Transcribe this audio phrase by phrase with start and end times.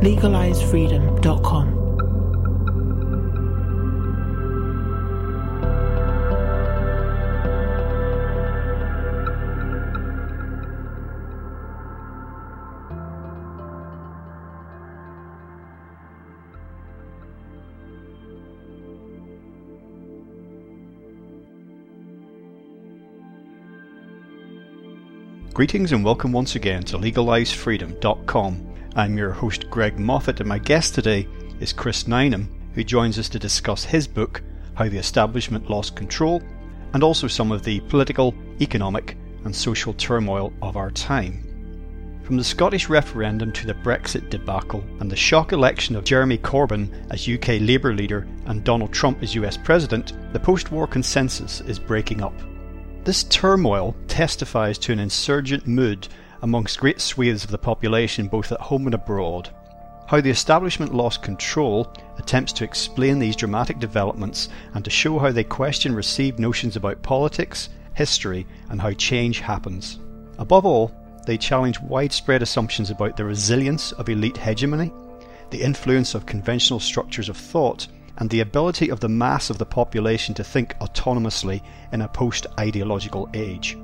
[0.00, 1.78] LegalizeFreedom.com.
[25.54, 28.67] Greetings and welcome once again to LegalizeFreedom.com.
[28.96, 31.28] I'm your host Greg Moffat and my guest today
[31.60, 34.42] is Chris Nineham, who joins us to discuss his book,
[34.74, 36.42] How the Establishment Lost Control,
[36.94, 41.44] and also some of the political, economic, and social turmoil of our time.
[42.24, 46.90] From the Scottish referendum to the Brexit debacle and the shock election of Jeremy Corbyn
[47.10, 51.78] as UK Labour leader and Donald Trump as US President, the post war consensus is
[51.78, 52.34] breaking up.
[53.04, 56.08] This turmoil testifies to an insurgent mood
[56.42, 59.50] amongst great swathes of the population both at home and abroad.
[60.06, 65.32] How the establishment lost control attempts to explain these dramatic developments and to show how
[65.32, 69.98] they question received notions about politics, history, and how change happens.
[70.38, 70.92] Above all,
[71.26, 74.90] they challenge widespread assumptions about the resilience of elite hegemony,
[75.50, 77.86] the influence of conventional structures of thought,
[78.16, 81.62] and the ability of the mass of the population to think autonomously
[81.92, 83.76] in a post ideological age.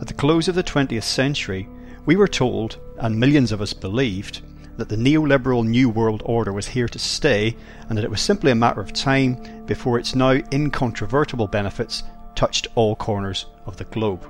[0.00, 1.68] At the close of the 20th century,
[2.06, 4.42] we were told, and millions of us believed,
[4.76, 7.56] that the neoliberal New World Order was here to stay
[7.88, 12.02] and that it was simply a matter of time before its now incontrovertible benefits
[12.34, 14.28] touched all corners of the globe.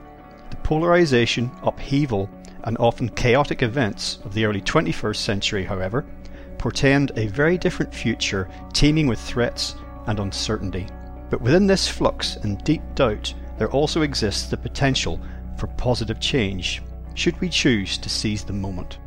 [0.50, 2.28] The polarisation, upheaval,
[2.64, 6.04] and often chaotic events of the early 21st century, however,
[6.58, 9.74] portend a very different future teeming with threats
[10.06, 10.86] and uncertainty.
[11.30, 15.20] But within this flux and deep doubt, there also exists the potential
[15.56, 16.82] for positive change,
[17.14, 18.98] should we choose to seize the moment.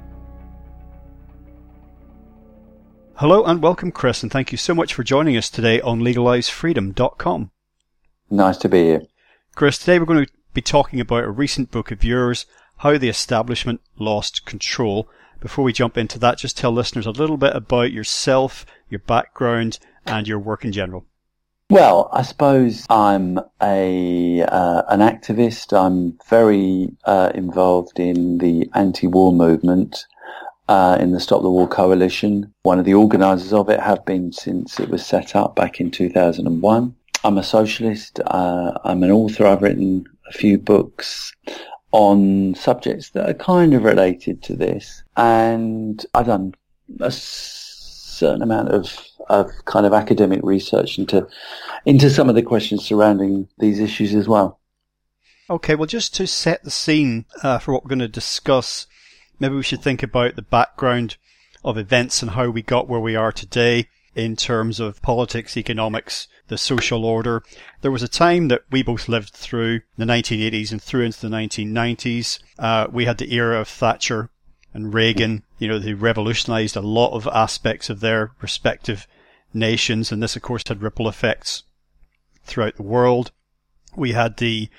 [3.15, 7.51] Hello and welcome, Chris, and thank you so much for joining us today on LegalizeFreedom.com.
[8.29, 9.01] Nice to be here.
[9.55, 12.45] Chris, today we're going to be talking about a recent book of yours,
[12.77, 17.37] How the Establishment Lost Control, before we jump into that, just tell listeners a little
[17.37, 21.05] bit about yourself, your background, and your work in general.
[21.69, 25.77] Well, I suppose I'm a uh, an activist.
[25.77, 30.05] I'm very uh, involved in the anti-war movement,
[30.69, 32.53] uh, in the Stop the War Coalition.
[32.63, 35.91] One of the organisers of it, have been since it was set up back in
[35.91, 36.95] 2001.
[37.23, 38.21] I'm a socialist.
[38.25, 39.45] Uh, I'm an author.
[39.45, 41.33] I've written a few books
[41.91, 45.03] on subjects that are kind of related to this.
[45.15, 46.53] And I've done
[46.99, 48.97] a certain amount of,
[49.29, 51.27] of kind of academic research into,
[51.85, 54.59] into some of the questions surrounding these issues as well.
[55.49, 58.85] Okay, well, just to set the scene uh, for what we're going to discuss,
[59.39, 61.15] maybe we should think about the background
[61.63, 66.27] of events and how we got where we are today in terms of politics, economics,
[66.47, 67.43] the social order.
[67.81, 71.35] There was a time that we both lived through the 1980s and through into the
[71.35, 72.39] 1990s.
[72.57, 74.29] Uh, we had the era of Thatcher
[74.73, 75.43] and Reagan.
[75.59, 79.07] You know, they revolutionized a lot of aspects of their respective
[79.57, 81.63] nations, and this, of course, had ripple effects
[82.43, 83.31] throughout the world.
[83.95, 84.69] We had the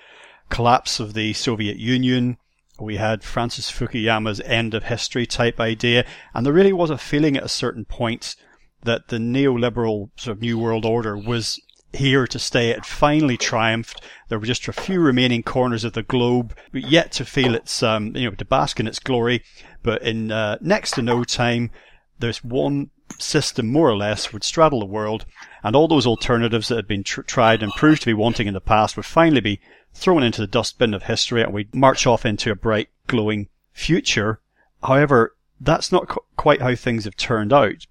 [0.49, 2.39] collapse of the Soviet Union.
[2.81, 7.37] We had Francis Fukuyama's end of history type idea, and there really was a feeling
[7.37, 8.37] at a certain point
[8.85, 11.61] that the neoliberal sort of New World Order was
[11.93, 12.71] here to stay.
[12.71, 14.01] It finally triumphed.
[14.29, 17.83] There were just a few remaining corners of the globe but yet to feel its,
[17.83, 19.43] um, you know, to bask in its glory.
[19.83, 21.71] But in uh, next to no time,
[22.19, 25.25] there's one system more or less would straddle the world,
[25.63, 28.55] and all those alternatives that had been tr- tried and proved to be wanting in
[28.55, 29.61] the past would finally be
[29.95, 34.41] thrown into the dustbin of history, and we'd march off into a bright, glowing future.
[34.83, 37.87] However, that's not qu- quite how things have turned out.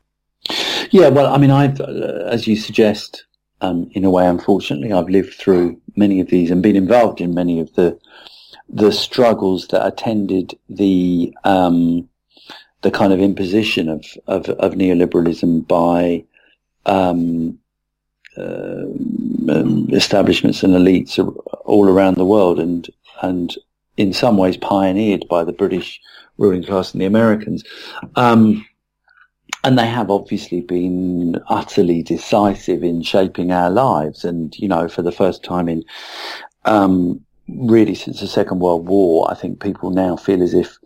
[0.91, 3.25] Yeah, well, I mean, I've, uh, as you suggest,
[3.61, 7.33] um, in a way, unfortunately, I've lived through many of these and been involved in
[7.33, 7.99] many of the
[8.69, 12.09] the struggles that attended the um,
[12.81, 16.23] the kind of imposition of of, of neoliberalism by
[16.85, 17.57] um,
[18.37, 18.85] uh,
[19.49, 21.17] um, establishments and elites
[21.65, 22.89] all around the world, and
[23.21, 23.55] and
[23.97, 25.99] in some ways pioneered by the British
[26.37, 27.63] ruling class and the Americans.
[28.15, 28.65] Um,
[29.63, 34.23] and they have obviously been utterly decisive in shaping our lives.
[34.23, 35.83] And, you know, for the first time in,
[36.65, 40.77] um, really since the Second World War, I think people now feel as if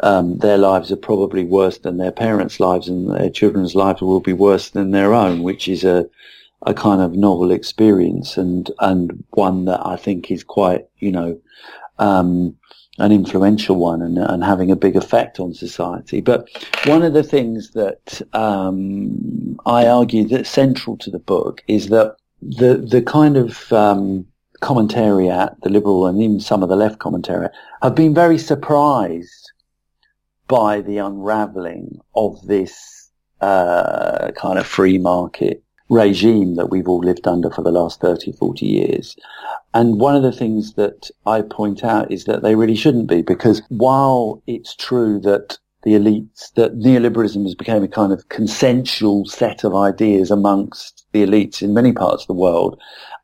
[0.00, 4.20] um, their lives are probably worse than their parents' lives and their children's lives will
[4.20, 6.08] be worse than their own, which is a,
[6.62, 11.38] a kind of novel experience and, and one that I think is quite, you know,
[11.98, 12.56] um,
[12.98, 16.20] an influential one and, and having a big effect on society.
[16.20, 16.48] But
[16.86, 22.16] one of the things that um, I argue that's central to the book is that
[22.42, 24.26] the the kind of um,
[24.62, 27.50] commentariat, the liberal and even some of the left commentariat,
[27.82, 29.52] have been very surprised
[30.48, 33.10] by the unraveling of this
[33.40, 38.32] uh, kind of free market regime that we've all lived under for the last 30,
[38.32, 39.16] 40 years.
[39.74, 43.22] And one of the things that I point out is that they really shouldn't be
[43.22, 49.26] because while it's true that the elites, that neoliberalism has become a kind of consensual
[49.26, 52.80] set of ideas amongst the elites in many parts of the world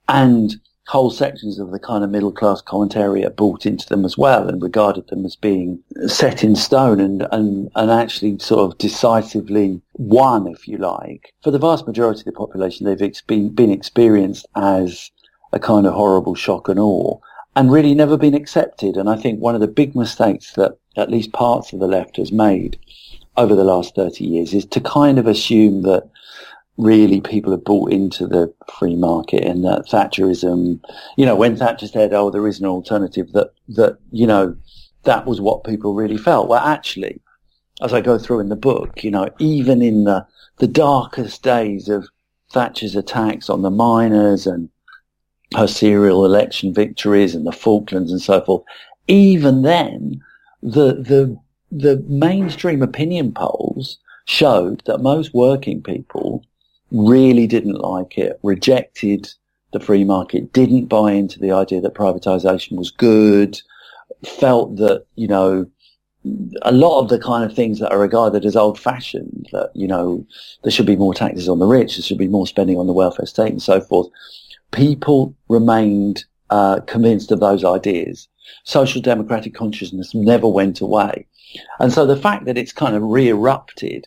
[0.09, 0.55] and
[0.93, 4.47] whole sections of the kind of middle class commentary are brought into them as well
[4.47, 9.81] and regarded them as being set in stone and, and, and actually sort of decisively
[9.95, 11.33] won, if you like.
[11.43, 15.11] For the vast majority of the population, they've ex- been, been experienced as
[15.51, 17.19] a kind of horrible shock and awe
[17.57, 18.99] and really never been accepted.
[18.99, 22.19] And I think one of the big mistakes that at least parts of the left
[22.19, 22.79] has made
[23.39, 26.11] over the last 30 years is to kind of assume that
[26.79, 30.81] really people have bought into the free market and that Thatcherism,
[31.17, 34.57] you know, when Thatcher said, oh, there is an alternative, that, that, you know,
[35.05, 36.49] that was what people really felt.
[36.49, 37.21] Well, actually,
[37.83, 40.27] as I go through in the book, you know, even in the,
[40.59, 42.09] the darkest days of
[42.53, 44.69] Thatcher's attacks on the miners and
[45.55, 48.63] her serial election victories and the Falklands and so forth,
[49.09, 50.21] even then,
[50.63, 51.37] the, the,
[51.71, 56.45] the mainstream opinion polls showed that most working people
[56.93, 59.33] really didn't like it, rejected
[59.73, 63.61] the free market, didn't buy into the idea that privatization was good,
[64.25, 65.67] felt that, you know,
[66.63, 69.89] a lot of the kind of things that are regarded as old fashioned, that, you
[69.89, 70.25] know,
[70.63, 72.93] there should be more taxes on the rich, there should be more spending on the
[72.93, 74.09] welfare state and so forth.
[74.71, 78.29] People remained uh, convinced of those ideas.
[78.65, 81.27] Social democratic consciousness never went away.
[81.81, 84.07] And so the fact that it's kind of re-erupted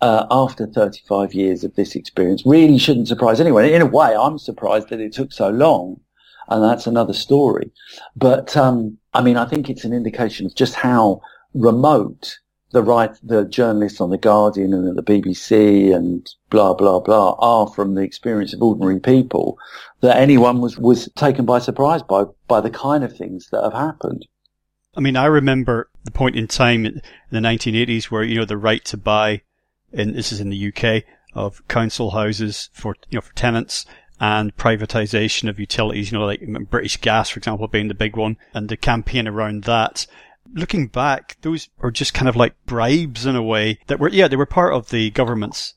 [0.00, 3.64] uh, after 35 years of this experience really shouldn't surprise anyone.
[3.64, 6.00] In a way, I'm surprised that it took so long,
[6.48, 7.70] and that's another story.
[8.14, 11.22] But um, I mean, I think it's an indication of just how
[11.54, 12.38] remote
[12.72, 17.68] the right, the journalists on the Guardian and the BBC and blah blah blah are
[17.68, 19.56] from the experience of ordinary people.
[20.00, 23.72] That anyone was was taken by surprise by by the kind of things that have
[23.72, 24.26] happened.
[24.94, 28.56] I mean, I remember the point in time in the 1980s where you know the
[28.56, 29.42] right to buy
[29.92, 31.04] in, this is in the UK,
[31.34, 33.84] of council houses for, you know, for tenants
[34.18, 36.40] and privatization of utilities, you know, like
[36.70, 40.06] British Gas, for example, being the big one, and the campaign around that.
[40.54, 44.28] Looking back, those are just kind of like bribes in a way that were, yeah,
[44.28, 45.74] they were part of the government's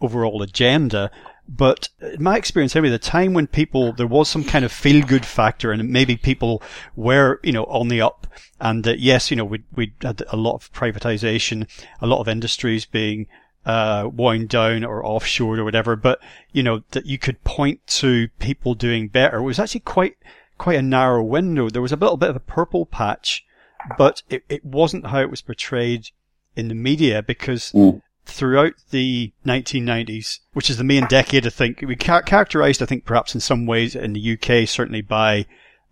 [0.00, 1.10] overall agenda.
[1.48, 5.04] But in my experience, anyway, the time when people, there was some kind of feel
[5.04, 6.62] good factor and maybe people
[6.94, 8.28] were, you know, on the up.
[8.60, 11.66] And uh, yes, you know, we, we had a lot of privatization,
[12.00, 13.26] a lot of industries being
[13.66, 16.20] uh, wound down or offshored or whatever, but
[16.52, 20.16] you know that you could point to people doing better it was actually quite
[20.60, 21.70] quite a narrow window.
[21.70, 23.44] There was a little bit of a purple patch,
[23.96, 26.08] but it, it wasn't how it was portrayed
[26.54, 28.02] in the media because mm.
[28.26, 33.34] throughout the 1990s, which is the main decade, I think we characterized, I think perhaps
[33.34, 35.46] in some ways in the UK, certainly by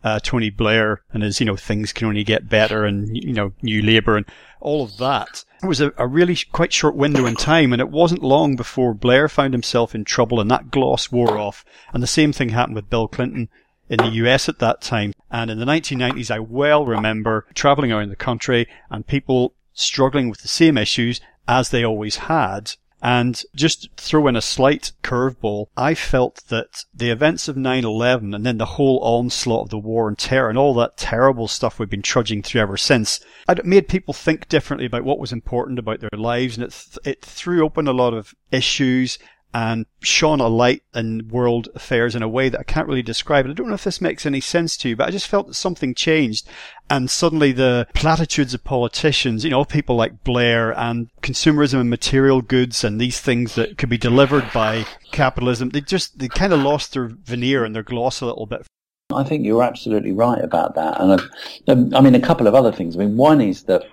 [0.04, 3.52] uh, Tony Blair and his, you know, things can only get better and, you know,
[3.62, 4.26] New Labour and
[4.60, 5.44] all of that.
[5.62, 8.94] It was a, a really quite short window in time and it wasn't long before
[8.94, 11.64] Blair found himself in trouble and that gloss wore off.
[11.92, 13.48] And the same thing happened with Bill Clinton
[13.88, 15.12] in the US at that time.
[15.30, 20.42] And in the 1990s, I well remember traveling around the country and people struggling with
[20.42, 22.72] the same issues as they always had.
[23.00, 28.44] And just throw in a slight curveball, I felt that the events of 9-11 and
[28.44, 31.88] then the whole onslaught of the war and terror and all that terrible stuff we've
[31.88, 36.00] been trudging through ever since, it made people think differently about what was important about
[36.00, 36.56] their lives.
[36.56, 39.18] And it, th- it threw open a lot of issues
[39.54, 43.46] and shone a light in world affairs in a way that I can't really describe.
[43.46, 45.54] I don't know if this makes any sense to you, but I just felt that
[45.54, 46.46] something changed.
[46.90, 52.42] And suddenly the platitudes of politicians, you know, people like Blair and consumerism and material
[52.42, 56.60] goods and these things that could be delivered by capitalism, they just, they kind of
[56.60, 58.66] lost their veneer and their gloss a little bit.
[59.14, 61.00] I think you're absolutely right about that.
[61.00, 62.94] And I, um, I mean, a couple of other things.
[62.94, 63.84] I mean, one is that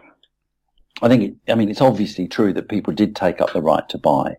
[1.01, 3.87] I think, it, I mean, it's obviously true that people did take up the right
[3.89, 4.35] to buy.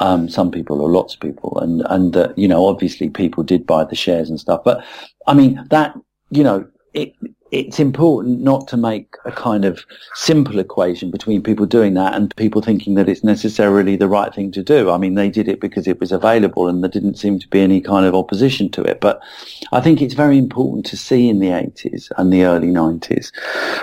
[0.00, 3.66] Um, some people or lots of people, and and uh, you know, obviously people did
[3.66, 4.62] buy the shares and stuff.
[4.64, 4.84] But
[5.26, 5.94] I mean, that
[6.30, 7.14] you know, it
[7.50, 12.34] it's important not to make a kind of simple equation between people doing that and
[12.36, 14.90] people thinking that it's necessarily the right thing to do.
[14.90, 17.60] I mean, they did it because it was available and there didn't seem to be
[17.60, 19.00] any kind of opposition to it.
[19.00, 19.20] But
[19.72, 23.32] I think it's very important to see in the 80s and the early 90s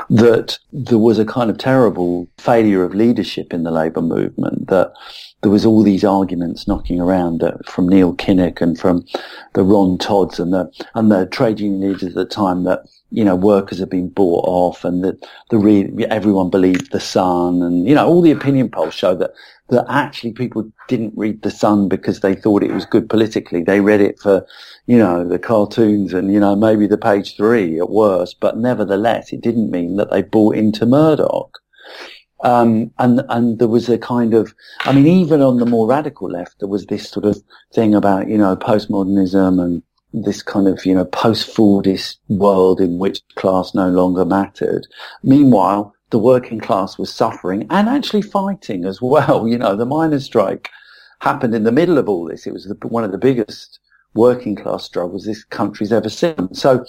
[0.09, 4.93] that there was a kind of terrible failure of leadership in the labour movement that
[5.41, 9.05] there was all these arguments knocking around uh, from Neil Kinnock and from
[9.53, 13.23] the Ron Todds and the and the trade union leaders at the time that you
[13.23, 17.87] know, workers have been bought off and that the re- everyone believed the Sun and,
[17.87, 19.31] you know, all the opinion polls show that,
[19.69, 23.63] that actually people didn't read the Sun because they thought it was good politically.
[23.63, 24.45] They read it for,
[24.87, 29.31] you know, the cartoons and, you know, maybe the page three at worst, but nevertheless,
[29.31, 31.59] it didn't mean that they bought into Murdoch.
[32.41, 36.29] Um, and, and there was a kind of, I mean, even on the more radical
[36.29, 37.41] left, there was this sort of
[37.73, 39.81] thing about, you know, postmodernism and,
[40.13, 44.87] this kind of, you know, post-Fordist world in which class no longer mattered.
[45.23, 49.47] Meanwhile, the working class was suffering and actually fighting as well.
[49.57, 50.69] You know, the miners' strike
[51.19, 52.47] happened in the middle of all this.
[52.47, 53.79] It was the, one of the biggest
[54.13, 56.53] working class struggles this country's ever seen.
[56.53, 56.85] So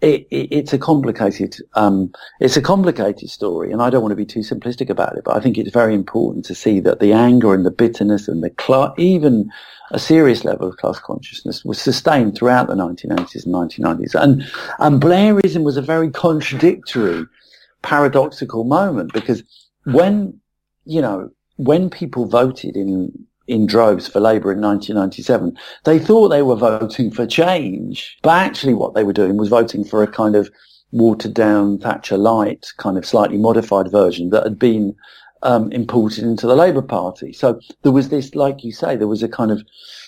[0.00, 4.16] it, it, it's a complicated, um, it's a complicated story, and I don't want to
[4.16, 5.24] be too simplistic about it.
[5.24, 8.42] But I think it's very important to see that the anger and the bitterness and
[8.42, 9.50] the even
[9.90, 14.14] a serious level of class consciousness was sustained throughout the 1980s and 1990s.
[14.14, 14.44] And,
[14.78, 17.24] and Blairism was a very contradictory,
[17.82, 19.42] paradoxical moment because
[19.84, 20.38] when,
[20.84, 23.12] you know, when people voted in,
[23.48, 28.18] in droves for Labour in 1997, they thought they were voting for change.
[28.22, 30.50] But actually what they were doing was voting for a kind of
[30.92, 34.94] watered down Thatcher light, kind of slightly modified version that had been
[35.42, 37.32] um, imported into the Labour Party.
[37.32, 39.62] So there was this, like you say, there was a kind of,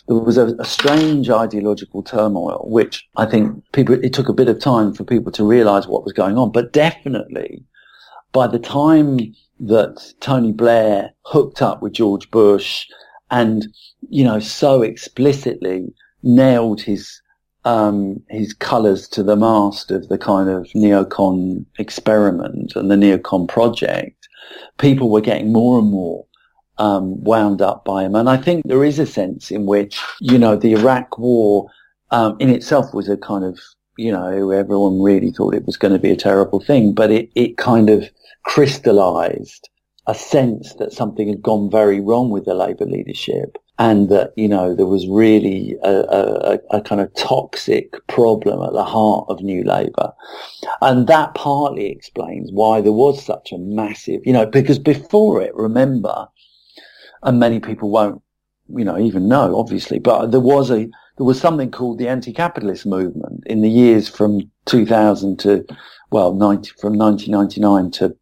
[0.06, 4.48] there was a, a, strange ideological turmoil, which I think people, it took a bit
[4.48, 6.50] of time for people to realise what was going on.
[6.50, 7.64] But definitely,
[8.32, 12.86] by the time that Tony Blair hooked up with George Bush
[13.30, 13.66] and,
[14.08, 17.20] you know, so explicitly nailed his
[17.64, 23.46] um, his colours to the mast of the kind of neocon experiment and the neocon
[23.48, 24.28] project,
[24.78, 26.24] people were getting more and more
[26.78, 28.14] um, wound up by him.
[28.14, 31.70] And I think there is a sense in which, you know, the Iraq war
[32.10, 33.58] um, in itself was a kind of,
[33.98, 37.30] you know, everyone really thought it was going to be a terrible thing, but it,
[37.34, 38.08] it kind of
[38.44, 39.68] crystallized
[40.10, 44.48] a sense that something had gone very wrong with the Labour leadership and that, you
[44.48, 49.40] know, there was really a, a, a, kind of toxic problem at the heart of
[49.40, 50.12] New Labour.
[50.82, 55.54] And that partly explains why there was such a massive, you know, because before it,
[55.54, 56.26] remember,
[57.22, 58.20] and many people won't,
[58.68, 60.88] you know, even know, obviously, but there was a,
[61.18, 65.64] there was something called the anti-capitalist movement in the years from 2000 to,
[66.10, 68.16] well, 90, from 1999 to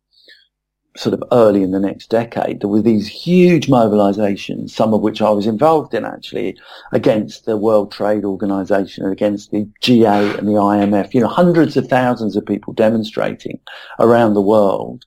[0.98, 5.22] sort of early in the next decade, there were these huge mobilizations, some of which
[5.22, 6.58] I was involved in actually,
[6.92, 11.14] against the World Trade Organization and against the G8 and the IMF.
[11.14, 13.60] You know, hundreds of thousands of people demonstrating
[14.00, 15.04] around the world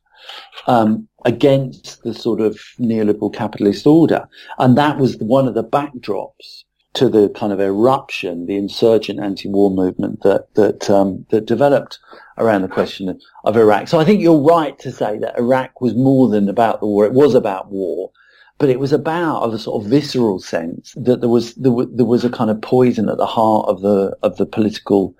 [0.67, 4.27] um, against the sort of neoliberal capitalist order.
[4.60, 9.71] And that was one of the backdrops to the kind of eruption, the insurgent anti-war
[9.71, 12.00] movement that that um, that developed
[12.38, 13.88] around the question of Iraq.
[13.88, 17.05] So I think you're right to say that Iraq was more than about the war.
[17.05, 18.12] It was about war,
[18.57, 21.88] but it was about, of a sort of visceral sense, that there was there, was,
[21.93, 25.15] there was a kind of poison at the heart of the of the political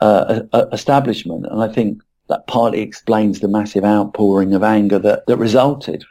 [0.00, 0.42] uh,
[0.72, 6.04] establishment, and I think that partly explains the massive outpouring of anger that that resulted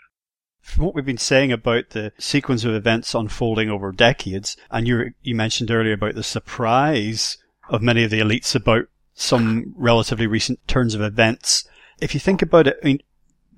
[0.66, 5.12] from what we've been saying about the sequence of events unfolding over decades, and you
[5.22, 7.38] you mentioned earlier about the surprise
[7.70, 11.68] of many of the elites about some relatively recent turns of events.
[12.02, 13.00] If you think about it, I mean,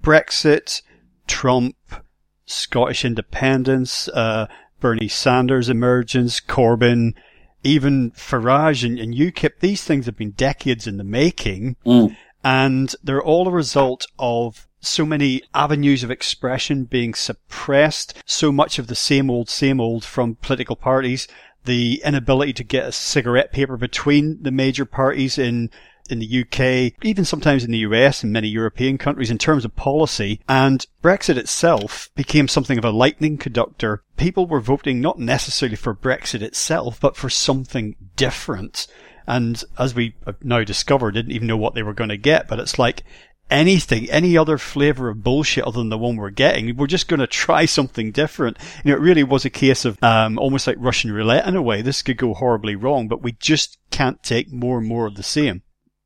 [0.01, 0.81] Brexit,
[1.27, 1.75] Trump,
[2.45, 4.47] Scottish independence, uh,
[4.81, 7.13] Bernie Sanders' emergence, Corbyn,
[7.63, 11.77] even Farage and, and UKIP, these things have been decades in the making.
[11.85, 12.15] Mm.
[12.43, 18.79] And they're all a result of so many avenues of expression being suppressed, so much
[18.79, 21.27] of the same old, same old from political parties,
[21.65, 25.69] the inability to get a cigarette paper between the major parties in
[26.09, 29.75] in the UK, even sometimes in the US and many European countries in terms of
[29.75, 30.39] policy.
[30.47, 34.03] And Brexit itself became something of a lightning conductor.
[34.15, 38.87] People were voting not necessarily for Brexit itself, but for something different.
[39.27, 42.47] And as we now discovered, didn't even know what they were going to get.
[42.47, 43.03] But it's like
[43.49, 46.75] anything, any other flavour of bullshit other than the one we're getting.
[46.75, 48.57] We're just going to try something different.
[48.83, 51.61] You know, it really was a case of um, almost like Russian roulette in a
[51.61, 51.81] way.
[51.81, 55.23] This could go horribly wrong, but we just can't take more and more of the
[55.23, 55.63] same.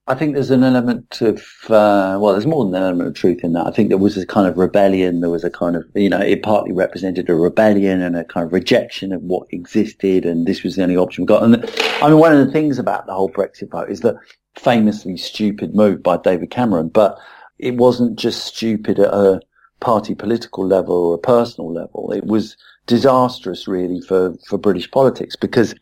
[0.07, 1.37] I think there's an element of,
[1.69, 3.67] uh, well, there's more than an element of truth in that.
[3.67, 5.21] I think there was a kind of rebellion.
[5.21, 8.45] There was a kind of, you know, it partly represented a rebellion and a kind
[8.45, 11.43] of rejection of what existed, and this was the only option we got.
[11.43, 11.63] And
[12.01, 14.15] I mean, one of the things about the whole Brexit vote is that
[14.55, 17.17] famously stupid move by David Cameron, but
[17.59, 19.41] it wasn't just stupid at a
[19.79, 22.11] party political level or a personal level.
[22.11, 25.75] It was disastrous really for, for British politics because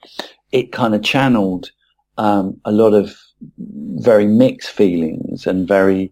[0.51, 1.71] it kind of channeled
[2.17, 3.15] um, a lot of
[3.57, 6.11] very mixed feelings and very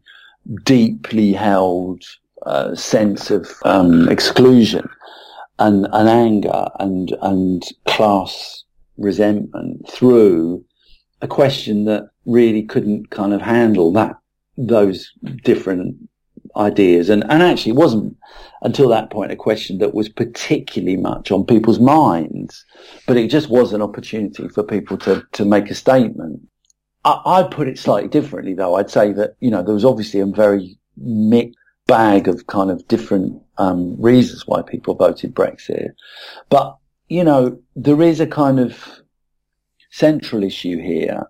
[0.63, 2.03] deeply held
[2.45, 4.87] uh, sense of um, exclusion
[5.59, 8.63] and, and anger and and class
[8.97, 10.63] resentment through
[11.21, 14.17] a question that really couldn't kind of handle that
[14.57, 15.11] those
[15.43, 15.95] different
[16.55, 17.09] ideas.
[17.09, 18.17] And and actually it wasn't
[18.61, 22.65] until that point a question that was particularly much on people's minds
[23.05, 26.41] but it just was an opportunity for people to to make a statement.
[27.05, 28.75] I, would put it slightly differently, though.
[28.75, 31.57] I'd say that you know there was obviously a very mixed
[31.87, 35.91] bag of kind of different um, reasons why people voted Brexit,
[36.49, 36.75] but
[37.07, 38.96] you know there is a kind of
[39.97, 41.23] central issue here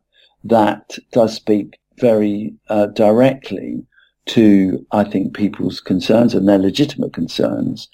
[0.43, 3.86] that does speak very uh, directly
[4.25, 7.88] to, I think, people's concerns and their legitimate concerns,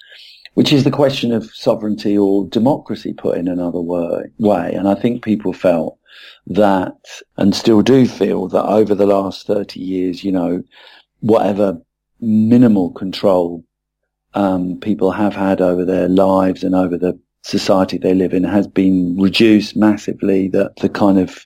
[0.56, 4.24] which is the question of sovereignty or democracy put in another way.
[4.39, 4.74] way.
[4.74, 5.98] And I think people felt
[6.48, 6.98] that
[7.38, 10.63] and still do feel that over the last 30 years, you know,
[11.20, 11.80] whatever
[12.20, 13.63] minimal control
[14.34, 18.67] um, people have had over their lives and over the society they live in has
[18.67, 21.45] been reduced massively, that the kind of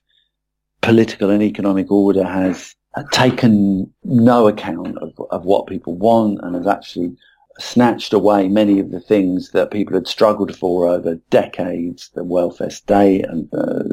[0.82, 2.76] political and economic order has
[3.12, 7.16] taken no account of, of what people want and has actually
[7.60, 12.70] snatched away many of the things that people had struggled for over decades, the welfare
[12.70, 13.50] state and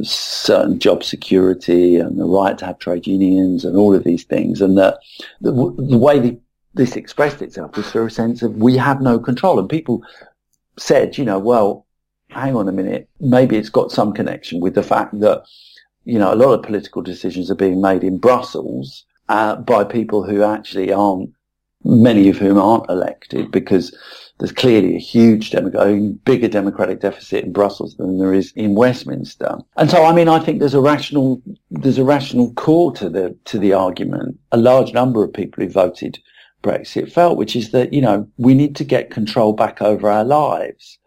[0.06, 4.60] certain job security and the right to have trade unions and all of these things.
[4.60, 4.98] And that
[5.40, 6.38] the, the way the,
[6.74, 9.58] this expressed itself was through a sense of we have no control.
[9.58, 10.02] And people
[10.78, 11.83] said, you know, well,
[12.34, 15.44] hang on a minute, maybe it's got some connection with the fact that,
[16.04, 20.22] you know, a lot of political decisions are being made in Brussels uh, by people
[20.22, 21.30] who actually aren't
[21.84, 23.94] many of whom aren't elected because
[24.38, 29.58] there's clearly a huge democratic, bigger democratic deficit in Brussels than there is in Westminster.
[29.76, 33.36] And so, I mean, I think there's a rational, there's a rational core to the,
[33.44, 34.38] to the argument.
[34.50, 36.18] A large number of people who voted
[36.62, 40.24] Brexit felt, which is that, you know, we need to get control back over our
[40.24, 40.98] lives.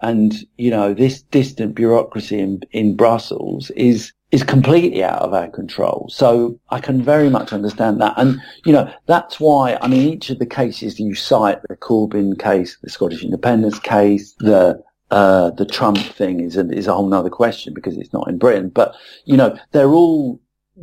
[0.00, 5.48] And, you know, this distant bureaucracy in, in Brussels is is completely out of our
[5.48, 6.08] control.
[6.10, 8.14] So I can very much understand that.
[8.16, 12.36] And, you know, that's why, I mean, each of the cases you cite, the Corbyn
[12.36, 17.14] case, the Scottish independence case, the, uh, the Trump thing is a, is a whole
[17.14, 18.70] other question because it's not in Britain.
[18.70, 20.40] But, you know, they're all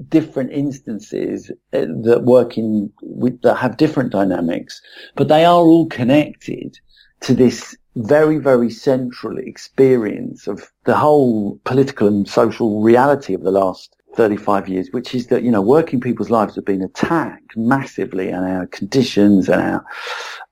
[0.08, 4.82] different instances uh, that work in, with, that have different dynamics,
[5.18, 6.80] but they are all connected
[7.20, 13.52] to this very, very central experience of the whole political and social reality of the
[13.52, 18.30] last 35 years, which is that, you know, working people's lives have been attacked massively
[18.30, 19.86] and our conditions and our,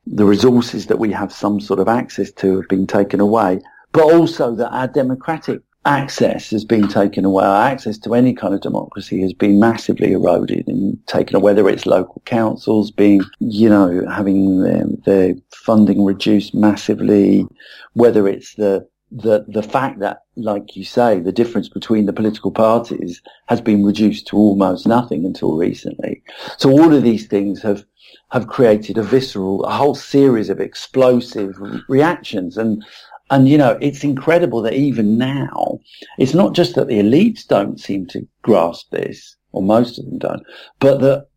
[0.05, 3.59] the resources that we have some sort of access to have been taken away,
[3.91, 7.43] but also that our democratic access has been taken away.
[7.43, 11.69] Our access to any kind of democracy has been massively eroded and taken away, whether
[11.69, 17.45] it's local councils being, you know, having their, their funding reduced massively,
[17.93, 22.51] whether it's the, the, the fact that, like you say, the difference between the political
[22.51, 26.21] parties has been reduced to almost nothing until recently.
[26.57, 27.85] So all of these things have,
[28.31, 31.55] have created a visceral, a whole series of explosive
[31.87, 32.57] reactions.
[32.57, 32.85] And
[33.29, 35.79] and, you know, it's incredible that even now,
[36.17, 40.17] it's not just that the elites don't seem to grasp this, or most of them
[40.17, 40.43] don't,
[40.79, 41.27] but that,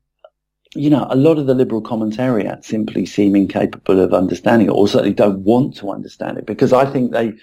[0.74, 4.88] you know, a lot of the liberal commentariat simply seem incapable of understanding it, or
[4.88, 7.34] certainly don't want to understand it, because I think they,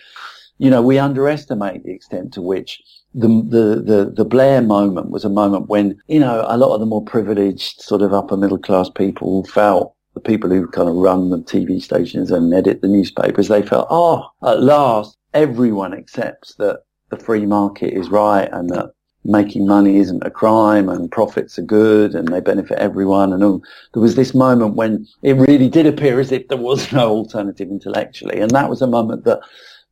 [0.58, 2.82] you know, we underestimate the extent to which
[3.14, 6.80] the, the, the, the Blair moment was a moment when, you know, a lot of
[6.80, 10.96] the more privileged sort of upper middle class people felt the people who kind of
[10.96, 16.56] run the TV stations and edit the newspapers, they felt, oh, at last everyone accepts
[16.56, 18.92] that the free market is right and that
[19.26, 23.62] making money isn't a crime and profits are good and they benefit everyone and all.
[23.94, 27.70] There was this moment when it really did appear as if there was no alternative
[27.70, 28.40] intellectually.
[28.40, 29.40] And that was a moment that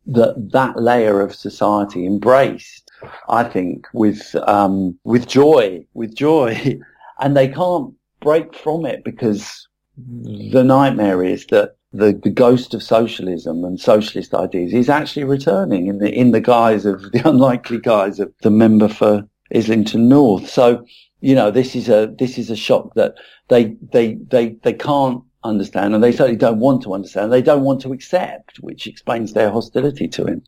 [0.10, 2.90] that, that layer of society embraced,
[3.28, 6.80] I think, with, um, with joy, with joy.
[7.20, 9.67] And they can't break from it because
[9.98, 15.88] the nightmare is that the, the ghost of socialism and socialist ideas is actually returning
[15.88, 20.50] in the in the guise of the unlikely guise of the member for Islington North.
[20.50, 20.86] So,
[21.22, 23.16] you know, this is a this is a shock that
[23.48, 27.32] they they they they can't understand and they certainly don't want to understand.
[27.32, 30.44] They don't want to accept, which explains their hostility to him.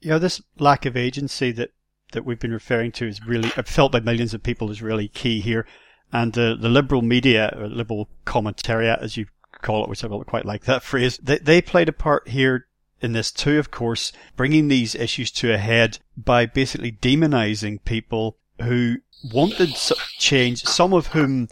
[0.00, 1.70] You know, this lack of agency that
[2.12, 5.40] that we've been referring to is really felt by millions of people is really key
[5.40, 5.66] here.
[6.12, 9.26] And the, the liberal media, or liberal commentariat, as you
[9.62, 12.66] call it, which I don't quite like that phrase, they, they played a part here
[13.00, 18.36] in this too, of course, bringing these issues to a head by basically demonizing people
[18.60, 18.96] who
[19.32, 19.74] wanted
[20.18, 21.48] change, some of whom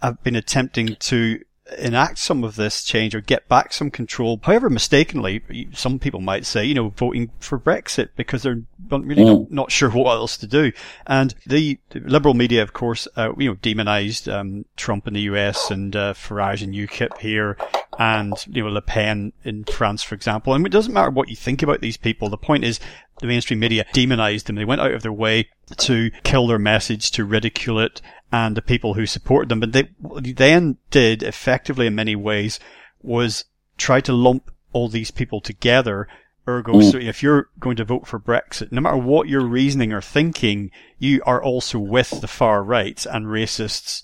[0.00, 1.40] have been attempting to
[1.78, 4.40] enact some of this change or get back some control.
[4.42, 9.40] However, mistakenly, some people might say, you know, voting for Brexit because they're really mm.
[9.40, 10.72] not, not, sure what else to do.
[11.06, 15.22] And the, the liberal media, of course, uh, you know, demonized um, Trump in the
[15.22, 17.56] US and uh, Farage and UKIP here
[17.98, 20.54] and, you know, Le Pen in France, for example.
[20.54, 22.28] And it doesn't matter what you think about these people.
[22.28, 22.80] The point is
[23.22, 24.56] the mainstream media demonized them.
[24.56, 28.62] They went out of their way to kill their message, to ridicule it, and the
[28.62, 29.60] people who supported them.
[29.60, 29.88] But they
[30.32, 32.60] then did effectively in many ways
[33.00, 33.44] was
[33.78, 36.08] try to lump all these people together.
[36.46, 36.90] Ergo, mm.
[36.90, 40.72] so if you're going to vote for Brexit, no matter what your reasoning or thinking,
[40.98, 44.02] you are also with the far right and racists,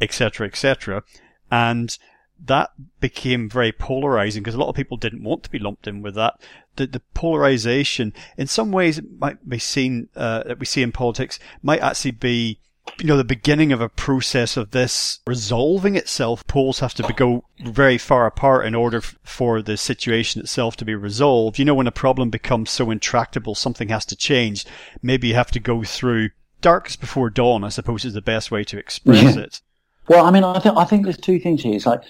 [0.00, 1.04] etc., etc.
[1.50, 1.96] And
[2.44, 2.70] that
[3.00, 6.14] became very polarizing because a lot of people didn't want to be lumped in with
[6.14, 6.40] that.
[6.76, 10.92] The, the polarization, in some ways, it might be seen uh, that we see in
[10.92, 12.60] politics, might actually be
[13.00, 16.46] you know, the beginning of a process of this resolving itself.
[16.46, 20.84] Poles have to go very far apart in order f- for the situation itself to
[20.84, 21.58] be resolved.
[21.58, 24.64] You know, when a problem becomes so intractable, something has to change.
[25.02, 28.64] Maybe you have to go through darkest before dawn, I suppose is the best way
[28.64, 29.60] to express it.
[30.08, 31.74] Well, I mean, I think, I think there's two things here.
[31.74, 32.02] It's like,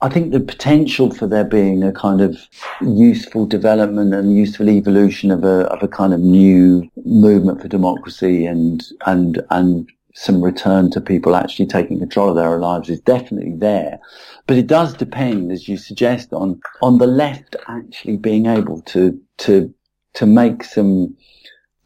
[0.00, 2.36] I think the potential for there being a kind of
[2.80, 8.44] useful development and useful evolution of a of a kind of new movement for democracy
[8.46, 13.54] and and and some return to people actually taking control of their lives is definitely
[13.56, 13.98] there.
[14.46, 19.18] But it does depend, as you suggest, on, on the left actually being able to,
[19.38, 19.72] to,
[20.14, 21.16] to make some,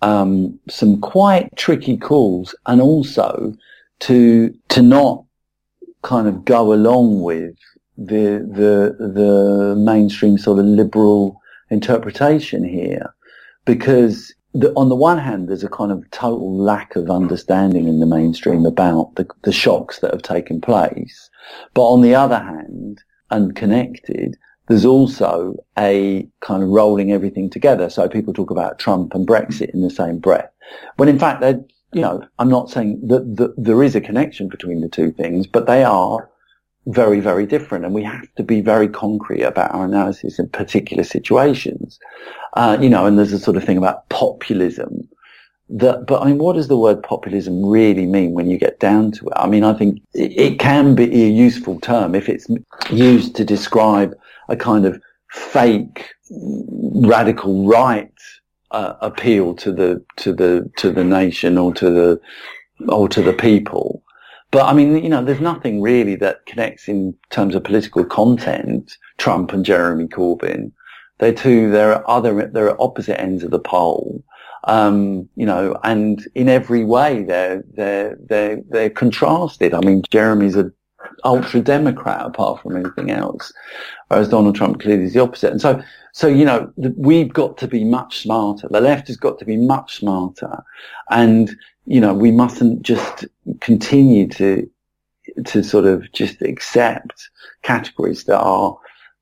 [0.03, 3.55] um, some quite tricky calls and also
[4.01, 5.25] to, to not
[6.07, 7.57] kind of go along with
[7.99, 13.13] the, the, the mainstream sort of liberal interpretation here
[13.65, 17.99] because the, on the one hand, there's a kind of total lack of understanding in
[17.99, 21.29] the mainstream about the, the shocks that have taken place.
[21.75, 24.37] But on the other hand, unconnected,
[24.69, 27.91] there's also a kind of rolling everything together.
[27.91, 30.51] So people talk about Trump and Brexit in the same breath.
[30.99, 31.61] When in fact, they're,
[31.93, 35.47] you know, I'm not saying that, that there is a connection between the two things,
[35.47, 36.29] but they are
[36.87, 37.85] very, very different.
[37.85, 41.99] And we have to be very concrete about our analysis in particular situations.
[42.55, 45.09] Uh, you know, and there's a sort of thing about populism
[45.69, 49.13] that, but I mean, what does the word populism really mean when you get down
[49.13, 49.33] to it?
[49.37, 52.47] I mean, I think it, it can be a useful term if it's
[52.91, 54.15] used to describe
[54.49, 58.11] a kind of fake radical right
[58.71, 62.21] uh, appeal to the to the to the nation or to the
[62.89, 64.03] or to the people
[64.51, 68.97] but I mean, you know, there's nothing really that connects in terms of political content.
[69.19, 70.73] Trump and Jeremy Corbyn,
[71.19, 71.71] they're two.
[71.71, 72.47] They're other.
[72.47, 74.23] They're opposite ends of the pole.
[74.65, 79.75] Um, you know, and in every way they're they're they're they're contrasted.
[79.75, 80.71] I mean, Jeremy's a
[81.25, 83.53] ultra Democrat apart from anything else,
[84.09, 85.51] whereas Donald Trump clearly is the opposite.
[85.51, 88.69] And so, so you know, we've got to be much smarter.
[88.69, 90.63] The left has got to be much smarter,
[91.11, 93.27] and you know, we mustn't just
[93.61, 94.69] continue to
[95.45, 97.29] to sort of just accept
[97.63, 98.79] categories that are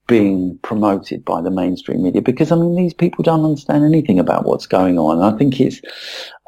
[0.06, 4.44] being promoted by the mainstream media because I mean these people don't understand anything about
[4.44, 5.18] what's going on.
[5.18, 5.80] And I think it's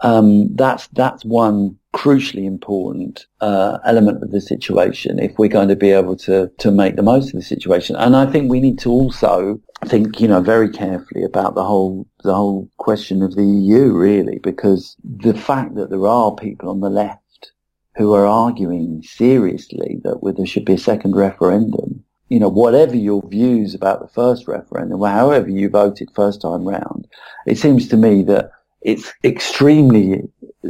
[0.03, 5.76] um, that's that's one crucially important uh, element of the situation if we're going to
[5.76, 7.96] be able to to make the most of the situation.
[7.96, 12.06] And I think we need to also think you know very carefully about the whole
[12.22, 16.80] the whole question of the EU really because the fact that there are people on
[16.80, 17.52] the left
[17.96, 23.22] who are arguing seriously that there should be a second referendum you know, whatever your
[23.28, 27.06] views about the first referendum, however you voted first time round,
[27.46, 28.50] it seems to me that
[28.82, 30.22] it's extremely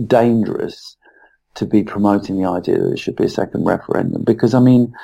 [0.06, 0.95] dangerous
[1.56, 4.94] to be promoting the idea that there should be a second referendum because, I mean,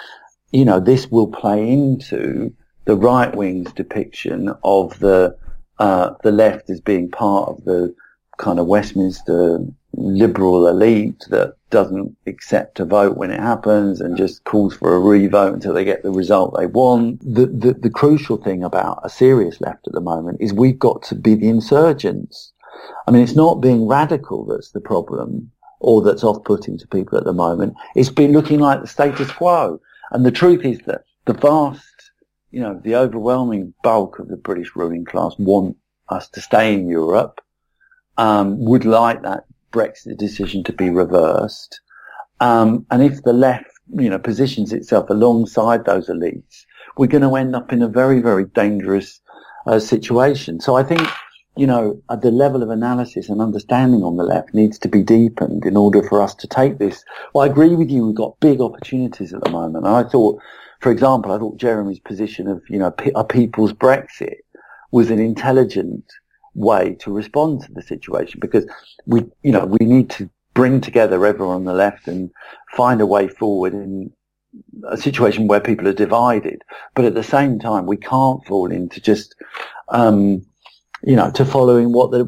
[0.53, 2.53] you know, this will play into
[2.85, 5.37] the right wing's depiction of the
[5.79, 7.95] uh, the left as being part of the
[8.39, 9.59] kind of Westminster
[9.95, 15.01] liberal elite that doesn't accept a vote when it happens and just calls for a
[15.01, 17.21] revote until they get the result they want.
[17.21, 21.03] The, the, the crucial thing about a serious left at the moment is we've got
[21.05, 22.53] to be the insurgents.
[23.07, 25.51] I mean, it's not being radical that's the problem
[25.83, 27.75] or that's off-putting to people at the moment.
[27.97, 29.81] It's been looking like the status quo.
[30.13, 32.11] And the truth is that the vast,
[32.51, 35.77] you know, the overwhelming bulk of the British ruling class want
[36.09, 37.41] us to stay in Europe,
[38.17, 41.81] um, would like that Brexit decision to be reversed.
[42.41, 46.65] Um, and if the left, you know, positions itself alongside those elites,
[46.97, 49.21] we're going to end up in a very, very dangerous
[49.67, 50.61] uh, situation.
[50.61, 51.03] So I think,
[51.57, 55.67] you know, the level of analysis and understanding on the left needs to be deepened
[55.67, 57.05] in order for us to take this.
[57.35, 58.07] Well, I agree with you.
[58.07, 59.87] We've got big opportunities at the moment.
[59.87, 60.41] And I thought,
[60.81, 64.37] for example, I thought Jeremy's position of, you know, a people's Brexit
[64.93, 66.05] was an intelligent
[66.55, 68.67] way to respond to the situation because
[69.07, 72.31] we, you know, we need to bring together everyone on the left and
[72.75, 74.11] find a way forward in
[74.89, 76.63] a situation where people are divided.
[76.95, 79.35] But at the same time, we can't fall into just,
[79.89, 80.45] um,
[81.03, 82.25] you know, to following what the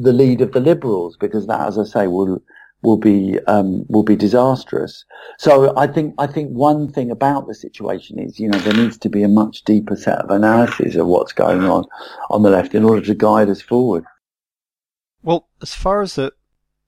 [0.00, 2.42] the lead of the liberals because that, as I say, will
[2.82, 5.04] will be um, will be disastrous.
[5.38, 8.98] So I think I think one thing about the situation is you know there needs
[8.98, 11.84] to be a much deeper set of analysis of what's going on
[12.30, 14.04] on the left in order to guide us forward.
[15.22, 16.32] Well, as far as the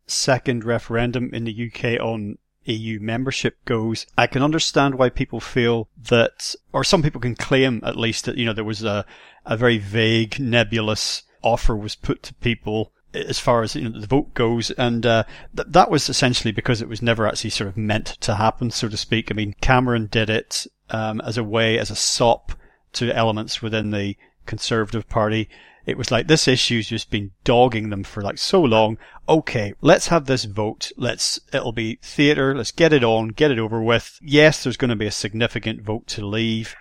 [0.07, 5.89] second referendum in the UK on EU membership goes, I can understand why people feel
[6.09, 9.05] that, or some people can claim at least that, you know, there was a,
[9.45, 14.07] a very vague, nebulous offer was put to people as far as you know, the
[14.07, 15.25] vote goes, and uh,
[15.55, 18.89] th- that was essentially because it was never actually sort of meant to happen, so
[18.89, 19.31] to speak.
[19.31, 22.53] I mean, Cameron did it um, as a way, as a sop
[22.95, 25.49] to elements within the Conservative Party.
[25.87, 28.99] It was like this issue's just been dogging them for like so long.
[29.29, 30.91] Okay, let's have this vote.
[30.97, 32.57] Let's, it'll be theatre.
[32.57, 34.19] Let's get it on, get it over with.
[34.21, 36.75] Yes, there's going to be a significant vote to leave.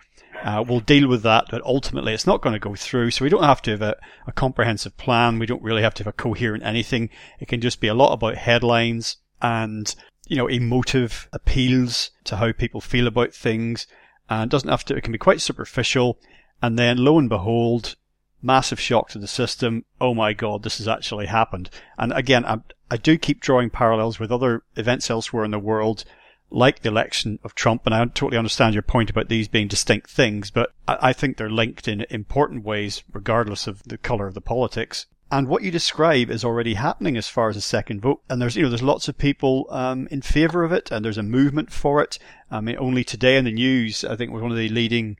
[0.44, 3.12] Uh, we'll deal with that, but ultimately it's not going to go through.
[3.12, 3.96] So we don't have to have a,
[4.28, 5.39] a comprehensive plan.
[5.39, 7.10] We don't really have to have a coherent anything.
[7.39, 9.94] It can just be a lot about headlines and,
[10.28, 13.86] you know, emotive appeals to how people feel about things.
[14.30, 16.20] And doesn't have to, it can be quite superficial.
[16.62, 17.96] And then lo and behold,
[18.45, 19.86] massive shock to the system.
[19.99, 21.69] Oh my God, this has actually happened.
[21.97, 26.05] And again, I, I do keep drawing parallels with other events elsewhere in the world
[26.51, 30.10] like the election of Trump, and I totally understand your point about these being distinct
[30.10, 34.36] things, but I, I think they're linked in important ways, regardless of the colour of
[34.36, 35.08] the politics.
[35.31, 38.21] And what you describe is already happening as far as a second vote.
[38.29, 41.17] And there's, you know, there's lots of people um, in favour of it, and there's
[41.17, 42.19] a movement for it.
[42.51, 45.17] I mean, only today in the news, I think was one of the leading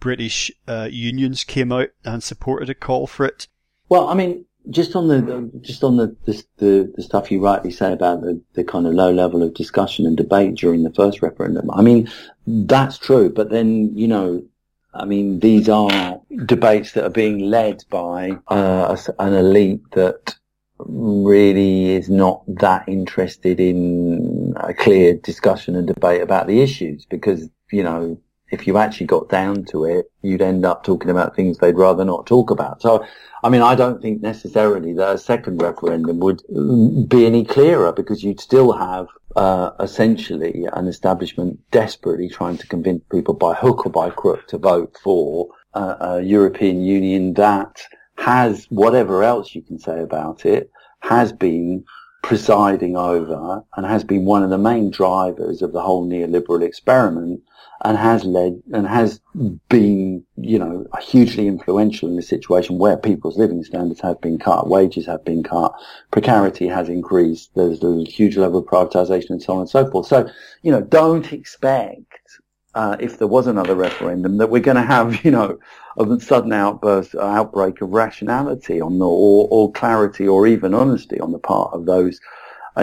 [0.00, 3.48] British uh, unions came out and supported a call for it.
[3.88, 6.16] Well, I mean, just on the just on the,
[6.58, 10.06] the the stuff you rightly say about the, the kind of low level of discussion
[10.06, 11.70] and debate during the first referendum.
[11.70, 12.10] I mean,
[12.46, 14.44] that's true, but then you know,
[14.92, 20.36] I mean, these are debates that are being led by uh, an elite that
[20.78, 27.48] really is not that interested in a clear discussion and debate about the issues because
[27.72, 31.58] you know if you actually got down to it, you'd end up talking about things
[31.58, 32.80] they'd rather not talk about.
[32.80, 33.04] So,
[33.42, 36.42] I mean, I don't think necessarily that a second referendum would
[37.08, 39.06] be any clearer because you'd still have
[39.36, 44.58] uh, essentially an establishment desperately trying to convince people by hook or by crook to
[44.58, 47.82] vote for uh, a European Union that
[48.16, 51.84] has whatever else you can say about it has been
[52.22, 57.40] presiding over and has been one of the main drivers of the whole neoliberal experiment
[57.84, 59.20] and has led and has
[59.68, 64.68] been, you know, hugely influential in the situation where people's living standards have been cut,
[64.68, 65.72] wages have been cut,
[66.10, 70.06] precarity has increased, there's a huge level of privatization and so on and so forth.
[70.06, 70.28] So,
[70.62, 72.20] you know, don't expect,
[72.74, 75.58] uh, if there was another referendum, that we're going to have, you know,
[75.98, 81.20] a sudden outburst, uh, outbreak of rationality on the, or, or clarity or even honesty
[81.20, 82.20] on the part of those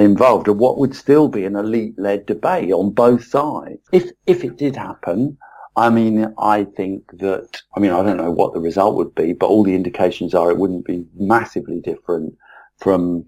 [0.01, 3.79] involved and what would still be an elite-led debate on both sides.
[3.91, 5.37] If, if it did happen,
[5.77, 9.33] I mean, I think that, I mean, I don't know what the result would be,
[9.33, 12.35] but all the indications are it wouldn't be massively different
[12.77, 13.25] from,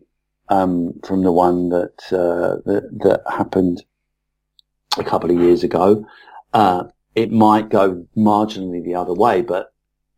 [0.50, 3.84] um, from the one that, uh, that, that, happened
[4.98, 6.06] a couple of years ago.
[6.54, 9.74] Uh, it might go marginally the other way, but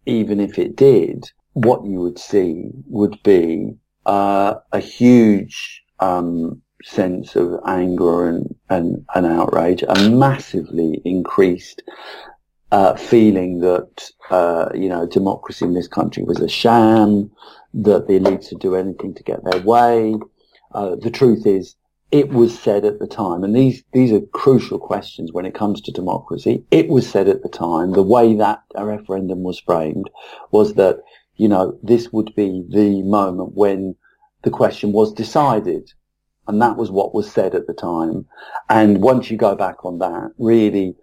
[0.06, 3.74] even if it did, what you would see would be,
[4.06, 11.84] uh, a huge um, sense of anger and, and, and outrage, a massively increased
[12.72, 17.32] uh, feeling that uh, you know democracy in this country was a sham,
[17.74, 20.16] that the elites would do anything to get their way,
[20.74, 21.76] Uh, the truth is,
[22.12, 25.82] it was said at the time, and these, these are crucial questions when it comes
[25.82, 26.64] to democracy.
[26.72, 30.10] It was said at the time, the way that a referendum was framed
[30.52, 30.98] was that,
[31.36, 33.96] you know, this would be the moment when
[34.44, 35.92] the question was decided.
[36.48, 38.26] And that was what was said at the time.
[38.70, 40.96] And once you go back on that, really,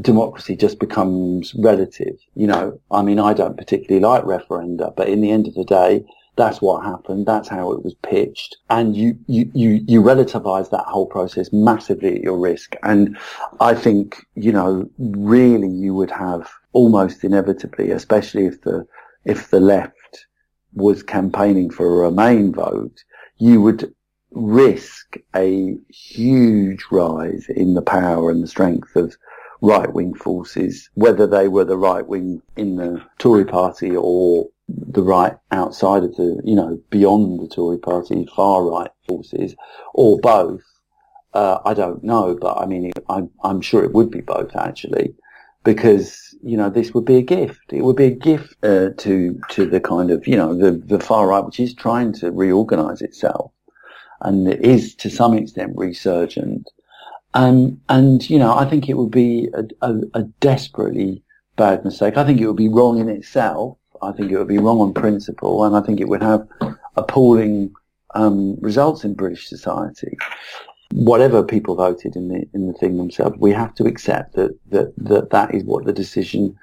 [0.00, 2.16] democracy just becomes relative.
[2.34, 5.64] You know, I mean, I don't particularly like referenda, but in the end of the
[5.64, 6.04] day,
[6.36, 7.26] that's what happened.
[7.26, 8.56] That's how it was pitched.
[8.70, 12.74] And you, you, you, you relativize that whole process massively at your risk.
[12.82, 13.16] And
[13.60, 18.84] I think, you know, really you would have almost inevitably, especially if the,
[19.24, 19.94] if the left
[20.74, 23.04] was campaigning for a Remain vote,
[23.38, 23.94] you would
[24.32, 29.16] risk a huge rise in the power and the strength of
[29.60, 35.36] right-wing forces, whether they were the right wing in the Tory party or the right
[35.50, 39.54] outside of the, you know, beyond the Tory party, far right forces,
[39.94, 40.62] or both.
[41.32, 45.14] Uh, I don't know, but I mean, I'm, I'm sure it would be both actually,
[45.64, 47.72] because you know this would be a gift.
[47.72, 51.00] It would be a gift uh, to to the kind of you know the the
[51.00, 53.52] far right, which is trying to reorganise itself,
[54.20, 56.70] and it is to some extent resurgent.
[57.34, 61.22] And and you know, I think it would be a, a, a desperately
[61.56, 62.16] bad mistake.
[62.16, 64.94] I think it would be wrong in itself I think it would be wrong on
[64.94, 66.46] principle, and I think it would have
[66.96, 67.72] appalling
[68.14, 70.16] um, results in British society.
[70.92, 74.94] Whatever people voted in the in the thing themselves, we have to accept that that
[74.96, 76.56] that, that is what the decision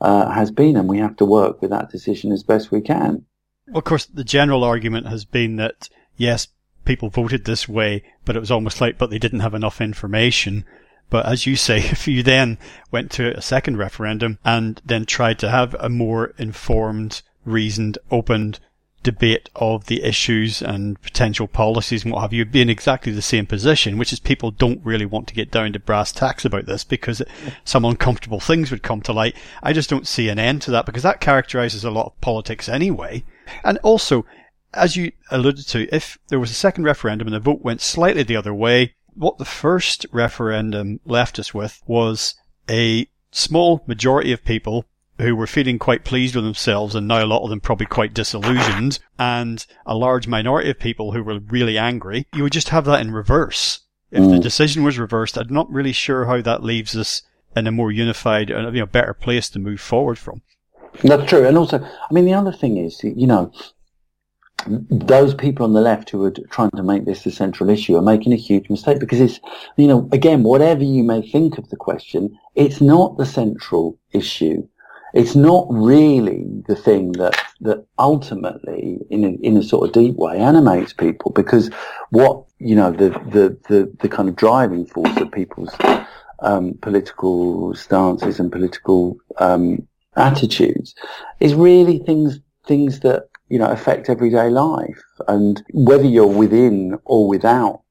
[0.00, 3.24] uh, has been, and we have to work with that decision as best we can.
[3.68, 6.48] Well, of course, the general argument has been that yes,
[6.84, 10.64] people voted this way, but it was almost like, but they didn't have enough information.
[11.10, 12.58] But as you say, if you then
[12.90, 18.58] went to a second referendum and then tried to have a more informed, reasoned, opened
[19.06, 23.22] debate of the issues and potential policies and what have you, be in exactly the
[23.22, 26.66] same position, which is people don't really want to get down to brass tacks about
[26.66, 27.22] this because
[27.64, 29.36] some uncomfortable things would come to light.
[29.62, 32.68] I just don't see an end to that because that characterizes a lot of politics
[32.68, 33.24] anyway.
[33.62, 34.26] And also,
[34.74, 38.24] as you alluded to, if there was a second referendum and the vote went slightly
[38.24, 42.34] the other way, what the first referendum left us with was
[42.68, 44.84] a small majority of people
[45.18, 48.14] who were feeling quite pleased with themselves and now a lot of them probably quite
[48.14, 52.26] disillusioned and a large minority of people who were really angry.
[52.34, 53.80] You would just have that in reverse.
[54.10, 54.30] If mm.
[54.30, 57.22] the decision was reversed, I'm not really sure how that leaves us
[57.56, 60.42] in a more unified, and you know, better place to move forward from.
[61.02, 61.46] That's true.
[61.46, 63.52] And also, I mean, the other thing is, you know,
[64.66, 68.02] those people on the left who are trying to make this the central issue are
[68.02, 69.40] making a huge mistake because it's,
[69.76, 74.66] you know, again, whatever you may think of the question, it's not the central issue.
[75.16, 80.16] It's not really the thing that, that ultimately, in a, in a sort of deep
[80.16, 81.70] way, animates people because
[82.10, 85.74] what, you know, the, the, the, the kind of driving force of people's
[86.40, 90.94] um, political stances and political um, attitudes
[91.40, 95.02] is really things things that you know, affect everyday life.
[95.28, 97.82] And whether you're within or without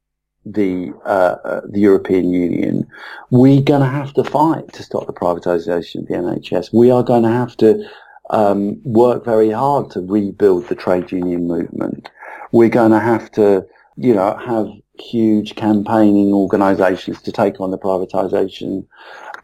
[0.46, 2.88] the uh, uh the European Union,
[3.32, 6.74] we're going to have to fight to stop the privatisation of the NHS.
[6.74, 7.88] We are going to have to
[8.30, 12.10] um, work very hard to rebuild the trade union movement.
[12.52, 13.66] We're going to have to,
[13.98, 14.68] you know, have
[15.00, 18.88] huge campaigning organisations to take on the privatisation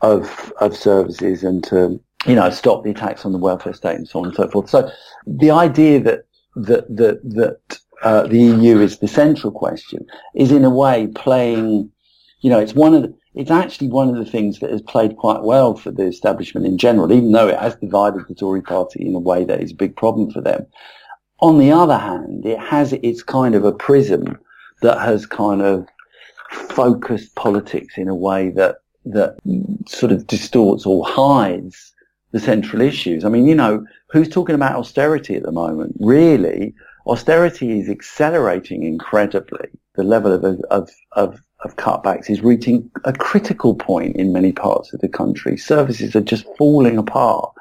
[0.01, 4.07] of of services and to you know, stop the attacks on the welfare state and
[4.07, 4.69] so on and so forth.
[4.69, 4.91] So
[5.25, 10.63] the idea that that that that uh, the EU is the central question is in
[10.63, 11.91] a way playing,
[12.41, 15.15] you know, it's one of the, it's actually one of the things that has played
[15.17, 19.05] quite well for the establishment in general, even though it has divided the Tory party
[19.05, 20.65] in a way that is a big problem for them.
[21.39, 24.37] On the other hand, it has its kind of a prism
[24.81, 25.87] that has kind of
[26.51, 29.37] focused politics in a way that that
[29.87, 31.93] sort of distorts or hides
[32.31, 33.25] the central issues.
[33.25, 35.95] I mean, you know, who's talking about austerity at the moment?
[35.99, 36.73] Really,
[37.07, 39.69] austerity is accelerating incredibly.
[39.95, 44.93] The level of, of, of, of cutbacks is reaching a critical point in many parts
[44.93, 45.57] of the country.
[45.57, 47.53] Services are just falling apart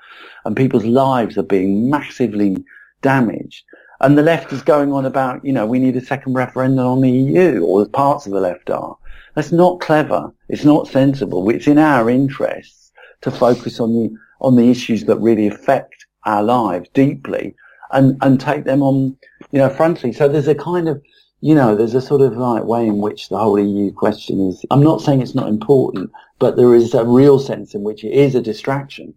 [0.44, 2.56] and people's lives are being massively
[3.02, 3.64] damaged.
[4.00, 7.00] And the left is going on about, you know, we need a second referendum on
[7.02, 8.96] the EU, or parts of the left are.
[9.34, 10.32] That's not clever.
[10.48, 11.48] It's not sensible.
[11.50, 16.42] It's in our interests to focus on the on the issues that really affect our
[16.42, 17.54] lives deeply
[17.92, 19.16] and, and take them on,
[19.52, 20.14] you know, frontally.
[20.14, 21.02] So there's a kind of,
[21.40, 24.64] you know, there's a sort of like way in which the whole EU question is,
[24.70, 28.12] I'm not saying it's not important, but there is a real sense in which it
[28.12, 29.14] is a distraction.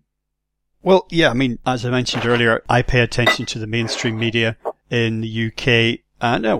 [0.81, 4.57] Well, yeah, I mean, as I mentioned earlier, I pay attention to the mainstream media
[4.89, 6.57] in the UK and uh,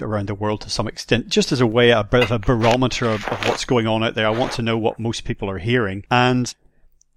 [0.00, 3.06] around the world to some extent, just as a way, a bit of a barometer
[3.06, 4.26] of, of what's going on out there.
[4.26, 6.04] I want to know what most people are hearing.
[6.10, 6.54] And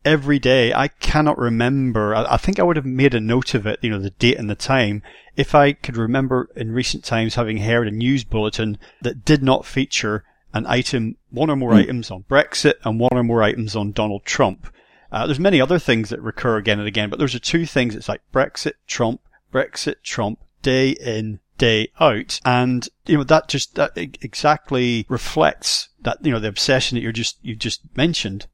[0.09, 3.67] every day, I cannot remember, I, I think I would have made a note of
[3.67, 5.03] it, you know, the date and the time,
[5.37, 9.67] if I could remember in recent times having heard a news bulletin that did not
[9.67, 11.83] feature an item, one or more mm.
[11.83, 14.73] items on Brexit and one or more items on Donald Trump.
[15.11, 17.95] Uh, there's many other things that recur again and again, but those are two things.
[17.95, 19.21] It's like Brexit, Trump,
[19.53, 22.41] Brexit, Trump, day in, day out.
[22.43, 27.11] And, you know, that just, that exactly reflects that, you know, the obsession that you're
[27.11, 28.47] just, you just mentioned.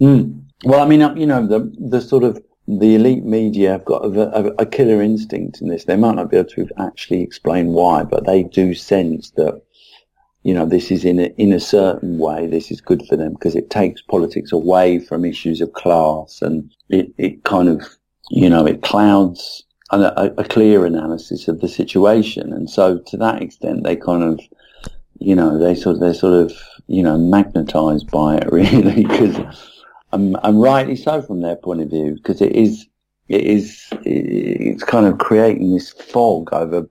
[0.00, 0.42] Mm.
[0.64, 4.04] Well, I mean, uh, you know, the, the sort of, the elite media have got
[4.04, 5.84] a, a, a killer instinct in this.
[5.84, 9.62] They might not be able to actually explain why, but they do sense that
[10.48, 13.32] you know, this is in a, in a certain way, this is good for them
[13.32, 17.82] because it takes politics away from issues of class and it, it kind of,
[18.30, 22.52] you know, it clouds a, a, clear analysis of the situation.
[22.52, 24.40] And so to that extent, they kind of,
[25.18, 26.52] you know, they sort of, they're sort of,
[26.86, 29.36] you know, magnetized by it really because,
[30.12, 32.86] and, and rightly so from their point of view because it is,
[33.28, 36.88] it is, it's kind of creating this fog over,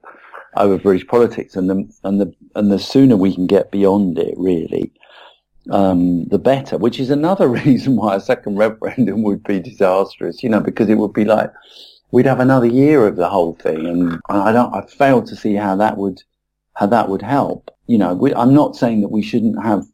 [0.56, 4.34] over British politics, and the and the and the sooner we can get beyond it,
[4.36, 4.92] really,
[5.70, 6.78] um, the better.
[6.78, 10.42] Which is another reason why a second referendum would be disastrous.
[10.42, 11.52] You know, because it would be like
[12.10, 14.74] we'd have another year of the whole thing, and I don't.
[14.74, 16.22] I fail to see how that would
[16.74, 17.70] how that would help.
[17.86, 19.84] You know, we, I'm not saying that we shouldn't have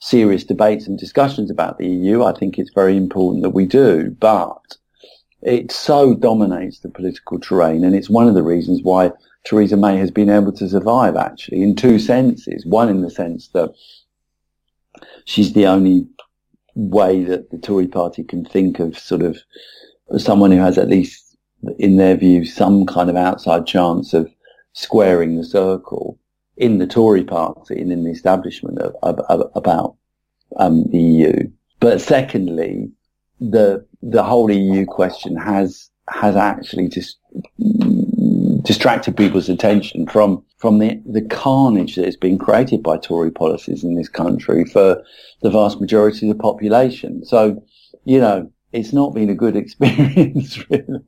[0.00, 2.24] serious debates and discussions about the EU.
[2.24, 4.76] I think it's very important that we do, but
[5.42, 9.12] it so dominates the political terrain, and it's one of the reasons why
[9.44, 12.66] Theresa May has been able to survive actually in two senses.
[12.66, 13.70] One in the sense that
[15.24, 16.06] she's the only
[16.74, 19.38] way that the Tory party can think of sort of
[20.18, 21.36] someone who has at least
[21.78, 24.30] in their view some kind of outside chance of
[24.72, 26.18] squaring the circle
[26.56, 29.96] in the Tory party and in the establishment of, of, of, about
[30.56, 31.50] um, the EU.
[31.78, 32.90] But secondly,
[33.40, 37.18] the the whole EU question has has actually just
[38.62, 43.82] distracted people's attention from from the, the carnage that has been created by Tory policies
[43.82, 45.02] in this country for
[45.40, 47.24] the vast majority of the population.
[47.24, 47.62] So,
[48.04, 51.00] you know, it's not been a good experience, really.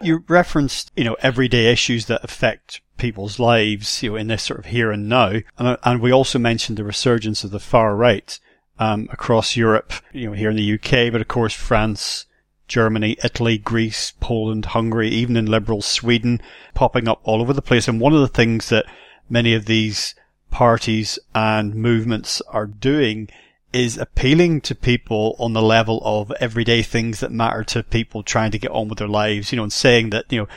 [0.00, 4.60] You referenced, you know, everyday issues that affect people's lives, you know, in this sort
[4.60, 5.40] of here and now.
[5.58, 8.38] And, and we also mentioned the resurgence of the far right
[8.78, 12.26] um, across Europe, you know, here in the UK, but of course France,
[12.66, 16.40] Germany, Italy, Greece, Poland, Hungary, even in liberal Sweden,
[16.74, 17.88] popping up all over the place.
[17.88, 18.86] And one of the things that
[19.28, 20.14] many of these
[20.50, 23.28] parties and movements are doing
[23.72, 28.50] is appealing to people on the level of everyday things that matter to people trying
[28.50, 30.48] to get on with their lives, you know, and saying that, you know,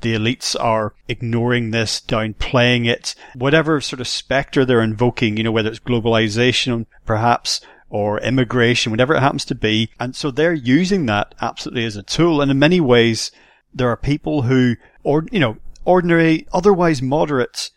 [0.00, 5.52] the elites are ignoring this, downplaying it, whatever sort of spectre they're invoking, you know,
[5.52, 9.90] whether it's globalization, perhaps, or immigration, whatever it happens to be.
[10.00, 12.40] And so they're using that absolutely as a tool.
[12.40, 13.30] And in many ways,
[13.72, 17.70] there are people who, or, you know, ordinary, otherwise moderate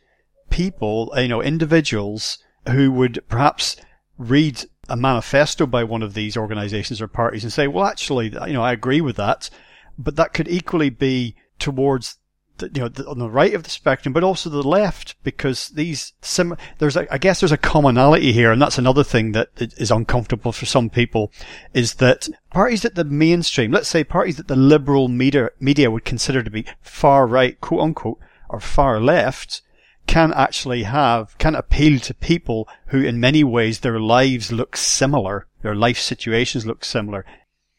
[0.49, 2.39] people, you know, individuals
[2.69, 3.75] who would perhaps
[4.17, 8.53] read a manifesto by one of these organizations or parties and say, well, actually, you
[8.53, 9.49] know, I agree with that.
[9.97, 12.17] But that could equally be towards
[12.57, 15.69] the, you know, the, on the right of the spectrum, but also the left, because
[15.69, 19.49] these sim, there's a, I guess there's a commonality here, and that's another thing that
[19.57, 21.31] is uncomfortable for some people,
[21.73, 26.05] is that parties that the mainstream, let's say parties that the liberal media, media would
[26.05, 28.19] consider to be far right, quote unquote,
[28.49, 29.61] or far left,
[30.07, 35.47] can actually have, can appeal to people who in many ways their lives look similar,
[35.61, 37.25] their life situations look similar.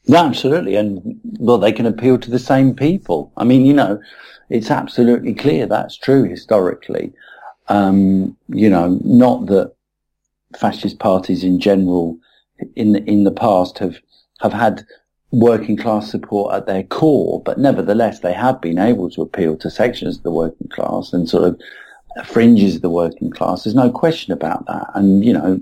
[0.04, 0.76] Yeah, absolutely.
[0.76, 3.32] And well, they can appeal to the same people.
[3.36, 4.00] I mean, you know,
[4.48, 7.12] it's absolutely clear that's true historically.
[7.68, 9.74] Um, you know, not that
[10.56, 12.18] fascist parties in general
[12.76, 13.98] in the, in the past have,
[14.40, 14.86] have had
[15.32, 19.70] working class support at their core, but nevertheless, they have been able to appeal to
[19.70, 21.60] sections of the working class and sort of
[22.24, 23.64] fringes of the working class.
[23.64, 24.86] There's no question about that.
[24.94, 25.60] And, you know,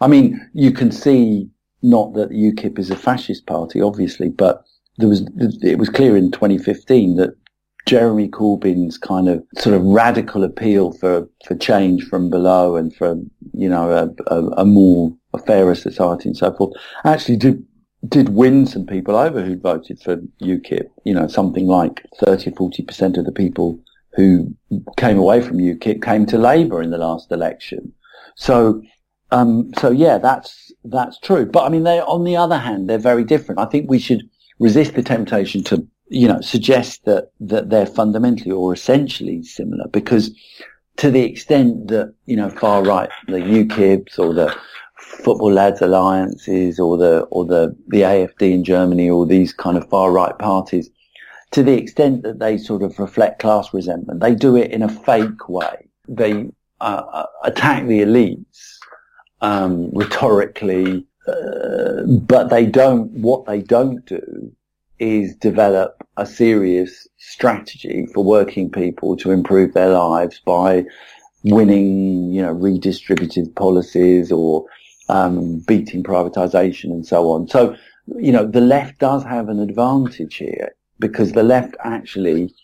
[0.00, 1.48] I mean, you can see
[1.82, 4.64] not that UKIP is a fascist party, obviously, but
[4.98, 5.26] there was,
[5.62, 7.34] it was clear in 2015 that
[7.86, 13.16] Jeremy Corbyn's kind of sort of radical appeal for, for change from below and for,
[13.54, 16.72] you know, a, a, a more, a fairer society and so forth
[17.04, 17.64] actually did,
[18.08, 20.88] did win some people over who voted for UKIP.
[21.04, 23.80] You know, something like 30 or 40% of the people
[24.14, 24.54] who
[24.96, 27.92] came away from UKIP came to Labour in the last election.
[28.36, 28.82] So,
[29.30, 31.46] um, so yeah, that's, that's true.
[31.46, 33.60] But I mean, they, on the other hand, they're very different.
[33.60, 38.52] I think we should resist the temptation to you know, suggest that, that they're fundamentally
[38.52, 40.30] or essentially similar because
[40.98, 44.54] to the extent that, you know, far right, the UKIPs or the
[44.98, 49.88] Football Lads Alliances or the, or the, the AFD in Germany or these kind of
[49.88, 50.90] far right parties,
[51.52, 54.88] to the extent that they sort of reflect class resentment, they do it in a
[54.88, 55.88] fake way.
[56.08, 56.48] They
[56.80, 58.78] uh, uh attack the elites
[59.40, 63.10] um, rhetorically, uh, but they don't.
[63.12, 64.52] What they don't do
[64.98, 70.84] is develop a serious strategy for working people to improve their lives by
[71.44, 74.64] winning, you know, redistributive policies or
[75.08, 77.48] um, beating privatization and so on.
[77.48, 77.74] So,
[78.16, 80.72] you know, the left does have an advantage here
[81.02, 82.54] because the left actually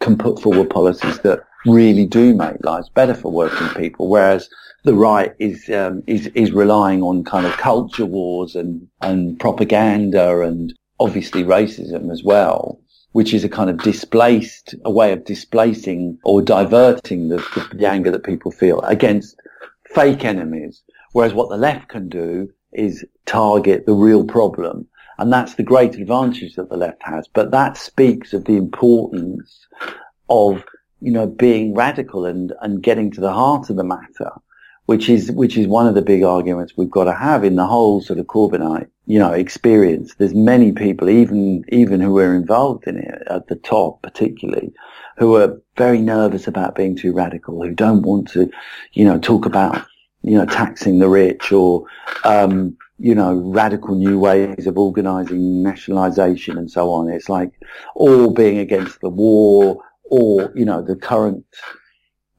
[0.00, 4.48] can put forward policies that really do make lives better for working people, whereas
[4.84, 10.40] the right is um, is is relying on kind of culture wars and and propaganda
[10.40, 12.80] and obviously racism as well,
[13.12, 17.38] which is a kind of displaced a way of displacing or diverting the,
[17.74, 19.36] the anger that people feel against
[19.94, 20.82] fake enemies.
[21.12, 24.86] Whereas what the left can do is target the real problem.
[25.22, 27.28] And that's the great advantage that the left has.
[27.28, 29.66] But that speaks of the importance
[30.28, 30.64] of,
[31.00, 34.32] you know, being radical and, and getting to the heart of the matter
[34.86, 37.66] which is which is one of the big arguments we've got to have in the
[37.66, 40.14] whole sort of Corbynite, you know, experience.
[40.16, 44.72] There's many people, even even who were involved in it at the top, particularly,
[45.18, 48.50] who are very nervous about being too radical, who don't want to,
[48.92, 49.86] you know, talk about,
[50.22, 51.84] you know, taxing the rich or,
[52.24, 57.10] um, you know, radical new ways of organising nationalisation and so on.
[57.10, 57.50] It's like
[57.96, 61.44] all being against the war or, you know, the current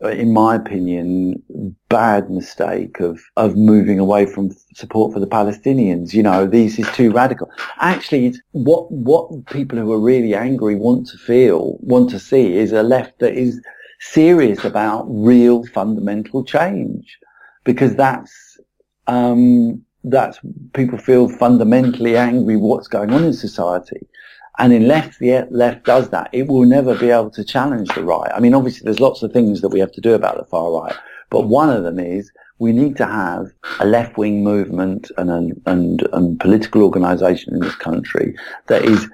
[0.02, 1.42] in my opinion,
[1.88, 6.14] bad mistake of, of moving away from support for the Palestinians.
[6.14, 7.50] You know, this is too radical.
[7.80, 12.74] Actually, what, what people who are really angry want to feel, want to see is
[12.74, 13.62] a left that is
[14.00, 17.18] serious about real fundamental change
[17.64, 18.60] because that's,
[19.08, 20.40] um, that's
[20.74, 24.08] people feel fundamentally angry what's going on in society.
[24.60, 28.32] And unless the left does that, it will never be able to challenge the right.
[28.36, 30.72] I mean, obviously there's lots of things that we have to do about the far
[30.72, 30.96] right,
[31.30, 36.08] but one of them is we need to have a left-wing movement and, a, and,
[36.14, 38.36] and political organisation in this country
[38.68, 39.10] that is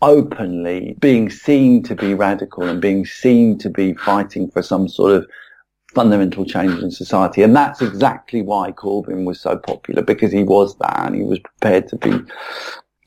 [0.00, 5.12] openly being seen to be radical and being seen to be fighting for some sort
[5.12, 5.28] of
[5.94, 7.42] fundamental change in society.
[7.42, 11.38] And that's exactly why Corbyn was so popular because he was that and he was
[11.38, 12.20] prepared to be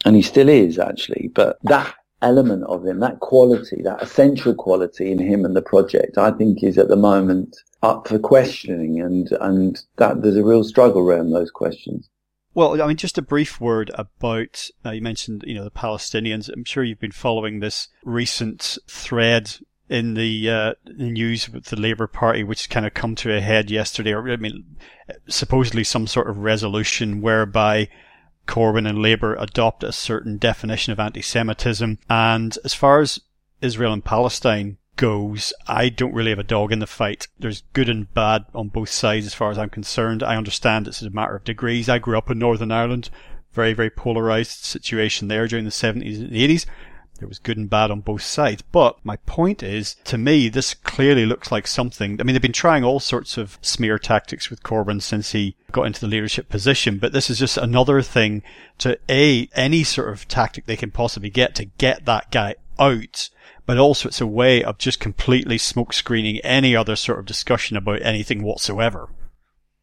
[0.06, 1.30] and he still is actually.
[1.34, 6.18] But that element of him, that quality, that essential quality in him and the project,
[6.18, 10.64] I think is at the moment up for questioning, and and that there's a real
[10.64, 12.10] struggle around those questions.
[12.54, 16.50] Well, I mean, just a brief word about uh, you mentioned, you know, the Palestinians.
[16.50, 19.58] I'm sure you've been following this recent thread
[19.92, 23.70] in the, uh, news with the Labour Party, which kind of come to a head
[23.70, 24.14] yesterday.
[24.14, 24.78] Or I mean,
[25.28, 27.90] supposedly some sort of resolution whereby
[28.48, 32.00] Corbyn and Labour adopt a certain definition of anti-Semitism.
[32.10, 33.20] And as far as
[33.62, 37.28] Israel and Palestine goes, I don't really have a dog in the fight.
[37.38, 40.24] There's good and bad on both sides as far as I'm concerned.
[40.24, 41.90] I understand it's a matter of degrees.
[41.90, 43.10] I grew up in Northern Ireland.
[43.52, 46.66] Very, very polarized situation there during the 70s and 80s.
[47.22, 48.64] There was good and bad on both sides.
[48.64, 52.20] But my point is, to me, this clearly looks like something.
[52.20, 55.86] I mean, they've been trying all sorts of smear tactics with Corbyn since he got
[55.86, 58.42] into the leadership position, but this is just another thing
[58.80, 63.30] to A, any sort of tactic they can possibly get to get that guy out
[63.68, 67.78] but also it's a way of just completely smoke screening any other sort of discussion
[67.78, 69.08] about anything whatsoever.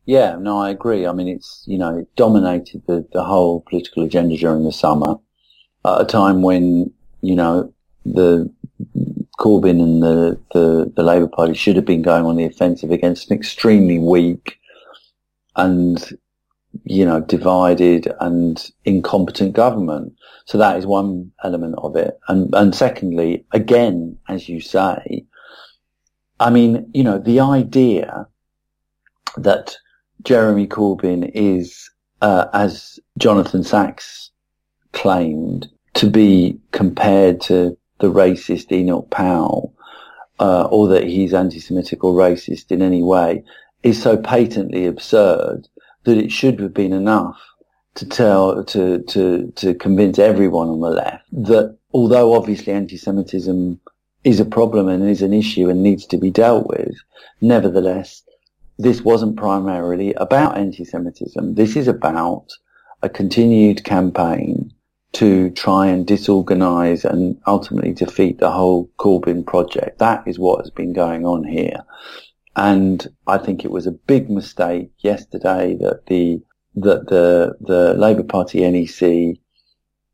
[0.04, 1.06] Yeah, no, I agree.
[1.06, 5.16] I mean, it's, you know, it dominated the, the whole political agenda during the summer
[5.84, 7.72] at a time when you know,
[8.04, 8.50] the
[9.38, 13.30] Corbyn and the, the, the Labour Party should have been going on the offensive against
[13.30, 14.58] an extremely weak
[15.56, 16.18] and,
[16.84, 20.14] you know, divided and incompetent government.
[20.44, 22.18] So that is one element of it.
[22.28, 25.24] And, and secondly, again, as you say,
[26.40, 28.26] I mean, you know, the idea
[29.36, 29.76] that
[30.22, 31.90] Jeremy Corbyn is,
[32.22, 34.30] uh, as Jonathan Sacks
[34.92, 39.74] claimed, to be compared to the racist Enoch Powell,
[40.38, 43.42] uh, or that he's anti-Semitic or racist in any way,
[43.82, 45.68] is so patently absurd
[46.04, 47.40] that it should have been enough
[47.96, 53.80] to tell, to, to, to convince everyone on the left that although obviously anti-Semitism
[54.24, 56.94] is a problem and is an issue and needs to be dealt with,
[57.40, 58.22] nevertheless,
[58.78, 61.54] this wasn't primarily about anti-Semitism.
[61.54, 62.52] This is about
[63.02, 64.72] a continued campaign
[65.12, 69.98] to try and disorganize and ultimately defeat the whole Corbyn project.
[69.98, 71.84] That is what has been going on here.
[72.56, 76.42] and I think it was a big mistake yesterday that the
[76.74, 79.00] that the the Labour Party NEC,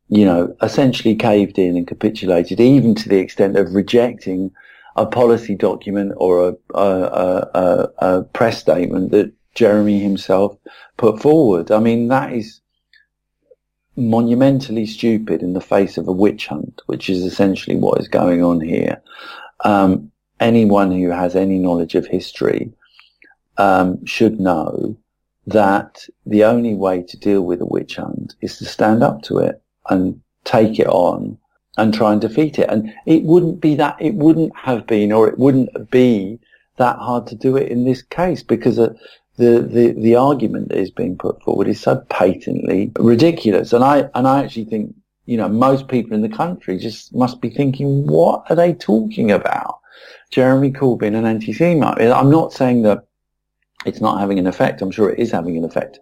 [0.09, 4.51] you know, essentially caved in and capitulated, even to the extent of rejecting
[4.95, 10.57] a policy document or a, a, a, a press statement that Jeremy himself
[10.97, 11.71] put forward.
[11.71, 12.61] I mean, that is
[13.95, 18.43] monumentally stupid in the face of a witch hunt, which is essentially what is going
[18.43, 19.01] on here.
[19.63, 22.71] Um, anyone who has any knowledge of history
[23.57, 24.97] um, should know
[25.47, 29.37] that the only way to deal with a witch hunt is to stand up to
[29.37, 31.37] it and take it on
[31.77, 32.69] and try and defeat it.
[32.69, 36.39] And it wouldn't be that, it wouldn't have been, or it wouldn't be
[36.77, 38.93] that hard to do it in this case because uh,
[39.37, 43.73] the, the, the argument that is being put forward is so patently ridiculous.
[43.73, 47.41] And I, and I actually think, you know, most people in the country just must
[47.41, 49.79] be thinking, what are they talking about?
[50.31, 51.99] Jeremy Corbyn and anti-Semite.
[51.99, 53.05] I'm not saying that
[53.85, 54.81] it's not having an effect.
[54.81, 55.99] I'm sure it is having an effect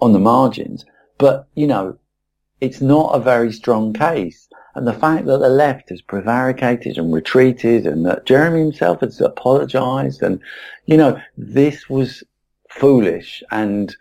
[0.00, 0.84] on the margins,
[1.18, 1.98] but you know,
[2.60, 4.48] it's not a very strong case.
[4.74, 9.20] And the fact that the left has prevaricated and retreated and that Jeremy himself has
[9.20, 10.40] apologized and,
[10.86, 12.24] you know, this was
[12.74, 13.94] foolish and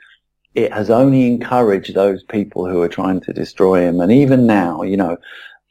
[0.55, 4.01] it has only encouraged those people who are trying to destroy him.
[4.01, 5.17] And even now, you know,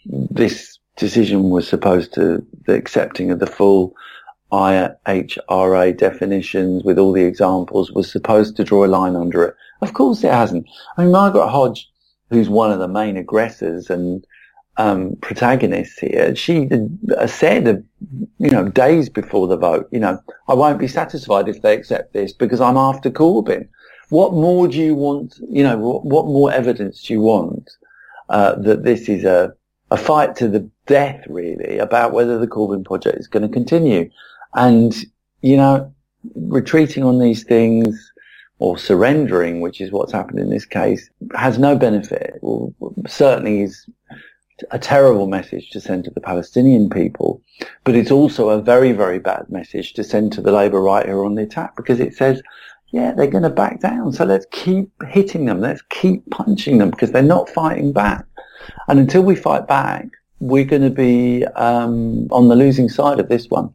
[0.04, 3.94] this decision was supposed to, the accepting of the full
[4.52, 9.54] IHRA definitions with all the examples was supposed to draw a line under it.
[9.82, 10.66] Of course it hasn't.
[10.96, 11.88] I mean, Margaret Hodge,
[12.30, 14.24] who's one of the main aggressors and
[14.76, 16.68] um, protagonists here, she
[17.26, 17.84] said,
[18.38, 20.18] you know, days before the vote, you know,
[20.48, 23.68] I won't be satisfied if they accept this because I'm after Corbyn.
[24.08, 25.38] What more do you want?
[25.48, 27.70] You know, what, more evidence do you want
[28.28, 29.54] uh, that this is a
[29.92, 34.10] a fight to the death, really, about whether the Corbyn project is going to continue?
[34.54, 34.94] And
[35.42, 35.92] you know,
[36.34, 38.12] retreating on these things
[38.58, 42.40] or surrendering, which is what's happened in this case, has no benefit.
[43.06, 43.86] Certainly is
[44.70, 47.42] a terrible message to send to the Palestinian people,
[47.84, 51.12] but it's also a very, very bad message to send to the Labour right who
[51.12, 52.42] are on the attack because it says,
[52.92, 54.12] yeah, they're going to back down.
[54.12, 55.60] So let's keep hitting them.
[55.60, 58.24] Let's keep punching them because they're not fighting back.
[58.88, 60.08] And until we fight back,
[60.40, 63.74] we're going to be um, on the losing side of this one.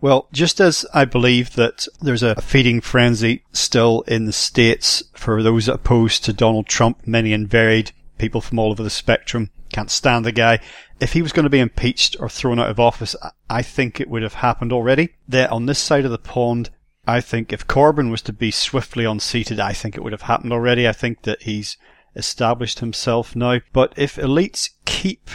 [0.00, 5.42] Well, just as I believe that there's a feeding frenzy still in the States for
[5.42, 9.90] those opposed to Donald Trump, many and varied people from all over the spectrum, can't
[9.90, 10.60] stand the guy.
[11.00, 13.14] If he was going to be impeached or thrown out of office,
[13.50, 15.14] I think it would have happened already.
[15.28, 16.70] There, on this side of the pond,
[17.06, 20.52] I think if Corbyn was to be swiftly unseated, I think it would have happened
[20.52, 20.88] already.
[20.88, 21.76] I think that he's
[22.16, 23.60] established himself now.
[23.72, 25.30] But if elites keep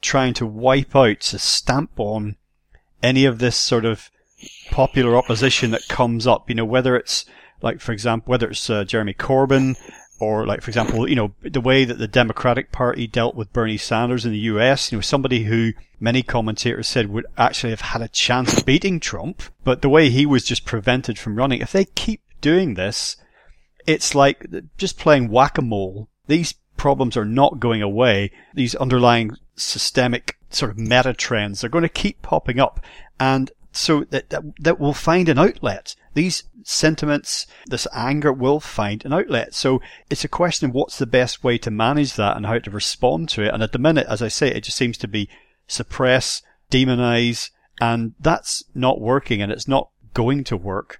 [0.00, 2.36] trying to wipe out, to stamp on
[3.02, 4.10] any of this sort of
[4.70, 7.24] popular opposition that comes up, you know, whether it's
[7.62, 9.76] like, for example, whether it's uh, Jeremy Corbyn,
[10.18, 13.76] or like for example, you know, the way that the Democratic Party dealt with Bernie
[13.76, 18.02] Sanders in the US, you know, somebody who many commentators said would actually have had
[18.02, 21.60] a chance of beating Trump, but the way he was just prevented from running.
[21.60, 23.16] If they keep doing this,
[23.86, 24.46] it's like
[24.76, 26.08] just playing whack-a-mole.
[26.26, 28.32] These problems are not going away.
[28.54, 32.80] These underlying systemic sort of meta trends are going to keep popping up.
[33.18, 35.94] And so that, that, that will find an outlet.
[36.16, 39.52] These sentiments, this anger will find an outlet.
[39.52, 42.70] So it's a question of what's the best way to manage that and how to
[42.70, 43.52] respond to it.
[43.52, 45.28] And at the minute, as I say, it just seems to be
[45.66, 46.40] suppress,
[46.70, 47.50] demonize,
[47.82, 50.98] and that's not working and it's not going to work.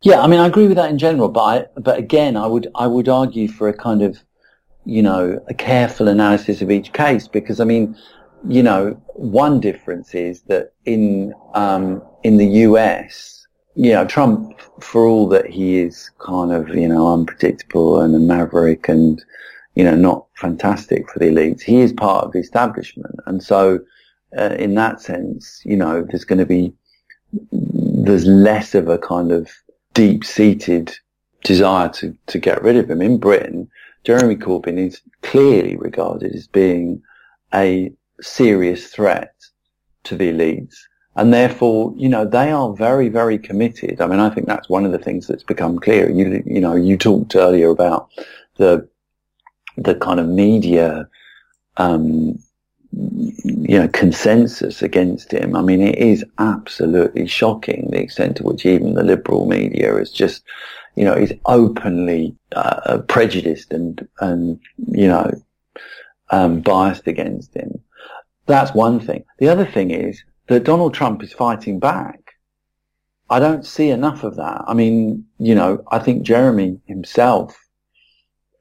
[0.00, 2.68] Yeah, I mean, I agree with that in general, but I, but again, I would,
[2.74, 4.24] I would argue for a kind of,
[4.86, 7.94] you know, a careful analysis of each case because I mean,
[8.48, 13.33] you know, one difference is that in um, in the US,
[13.76, 18.18] you know, Trump, for all that he is kind of you know unpredictable and a
[18.18, 19.24] maverick and
[19.74, 23.80] you know not fantastic for the elites, he is part of the establishment, and so
[24.36, 26.72] uh, in that sense, you know, there's going to be
[27.52, 29.50] there's less of a kind of
[29.92, 30.94] deep seated
[31.42, 33.68] desire to to get rid of him in Britain.
[34.04, 37.02] Jeremy Corbyn is clearly regarded as being
[37.54, 39.34] a serious threat
[40.04, 40.76] to the elites.
[41.16, 44.00] And therefore, you know, they are very, very committed.
[44.00, 46.10] I mean, I think that's one of the things that's become clear.
[46.10, 48.08] You, you know, you talked earlier about
[48.56, 48.88] the,
[49.76, 51.08] the kind of media,
[51.76, 52.38] um,
[52.92, 55.54] you know, consensus against him.
[55.54, 60.10] I mean, it is absolutely shocking the extent to which even the liberal media is
[60.10, 60.42] just,
[60.96, 65.30] you know, is openly uh, prejudiced and, and, you know,
[66.30, 67.80] um, biased against him.
[68.46, 69.24] That's one thing.
[69.38, 72.20] The other thing is that Donald Trump is fighting back.
[73.30, 74.62] I don't see enough of that.
[74.66, 77.58] I mean, you know, I think Jeremy himself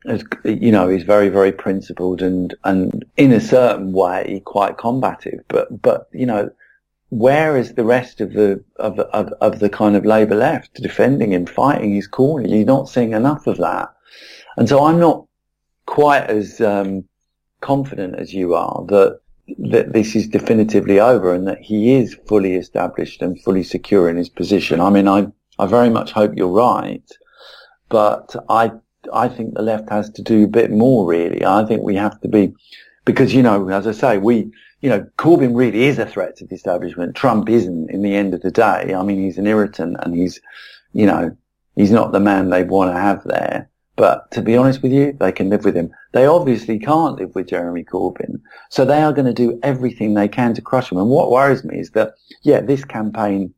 [0.06, 5.42] is, you know, is very, very principled and, and in a certain way quite combative.
[5.50, 6.50] But, but, you know,
[7.10, 11.34] where is the rest of the, of, of, of the kind of Labour left defending
[11.34, 12.48] him, fighting his corner?
[12.48, 13.94] You're not seeing enough of that.
[14.58, 15.26] And so I'm not
[15.86, 17.04] quite as, um,
[17.64, 19.20] confident as you are that
[19.58, 24.16] that this is definitively over and that he is fully established and fully secure in
[24.16, 24.80] his position.
[24.80, 25.28] I mean, I,
[25.60, 27.04] I very much hope you're right,
[27.90, 28.72] but I,
[29.14, 31.44] I think the left has to do a bit more really.
[31.46, 32.54] I think we have to be,
[33.06, 34.50] because, you know, as I say, we,
[34.82, 37.16] you know, Corbyn really is a threat to the establishment.
[37.16, 38.94] Trump isn't in the end of the day.
[38.94, 40.40] I mean, he's an irritant and he's,
[40.94, 41.36] you know,
[41.76, 43.70] he's not the man they want to have there.
[43.96, 45.94] But to be honest with you, they can live with him.
[46.14, 48.42] They obviously can't live with Jeremy Corbyn.
[48.70, 50.98] So they are going to do everything they can to crush him.
[50.98, 53.54] And what worries me is that, yeah, this campaign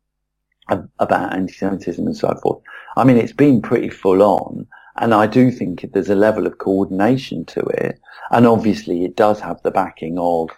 [0.68, 2.62] about anti-Semitism and so forth,
[2.98, 4.68] I mean, it's been pretty full on.
[4.98, 8.00] And I do think there's a level of coordination to it.
[8.32, 10.50] And obviously it does have the backing of,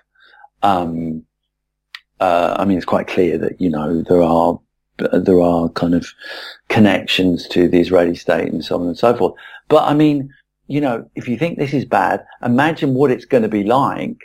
[0.63, 1.23] um,
[2.19, 4.59] uh, I mean, it's quite clear that, you know, there are
[4.97, 6.07] there are kind of
[6.69, 9.33] connections to the Israeli state and so on and so forth.
[9.67, 10.33] But I mean,
[10.67, 14.17] you know, if you think this is bad, imagine what it's going to be like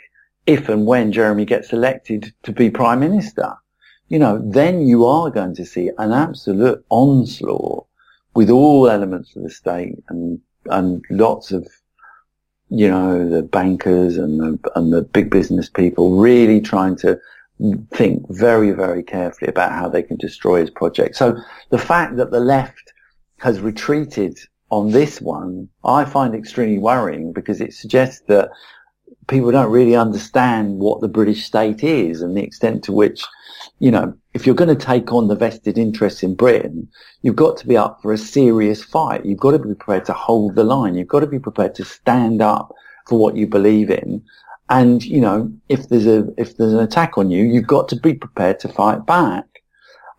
[0.45, 3.53] if and when Jeremy gets elected to be prime minister.
[4.09, 7.87] You know, then you are going to see an absolute onslaught
[8.35, 11.67] with all elements of the state and, and lots of,
[12.69, 17.19] you know, the bankers and the, and the big business people really trying to
[17.91, 21.15] think very, very carefully about how they can destroy his project.
[21.15, 21.37] So
[21.69, 22.93] the fact that the left
[23.37, 24.37] has retreated
[24.77, 28.49] on this one, I find extremely worrying because it suggests that
[29.27, 33.23] people don't really understand what the British state is and the extent to which,
[33.79, 36.87] you know, if you're going to take on the vested interests in Britain,
[37.21, 39.25] you've got to be up for a serious fight.
[39.25, 40.95] You've got to be prepared to hold the line.
[40.95, 42.73] You've got to be prepared to stand up
[43.07, 44.23] for what you believe in
[44.69, 47.95] and, you know, if there's a, if there's an attack on you, you've got to
[47.95, 49.45] be prepared to fight back.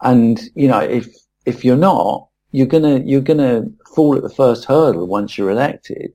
[0.02, 1.08] And, you know, if,
[1.46, 3.64] if you're not, you're gonna, you're gonna
[3.96, 6.12] fall at the first hurdle once you're elected.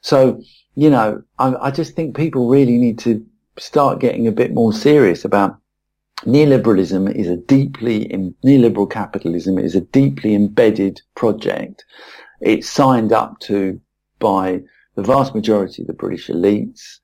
[0.00, 0.40] So,
[0.74, 3.22] you know, I, I just think people really need to
[3.58, 5.58] start getting a bit more serious about
[6.22, 8.06] neoliberalism is a deeply,
[8.42, 11.84] neoliberal capitalism is a deeply embedded project.
[12.40, 13.78] It's signed up to
[14.18, 14.62] by
[14.94, 17.00] the vast majority of the British elites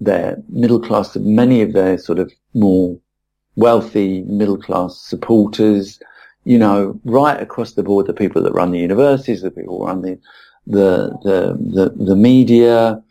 [0.00, 2.96] their middle class, many of their sort of more
[3.56, 5.98] wealthy middle class supporters,
[6.48, 9.86] you know, right across the board, the people that run the universities, the people who
[9.86, 10.18] run the,
[10.66, 13.02] the, the, the, the media,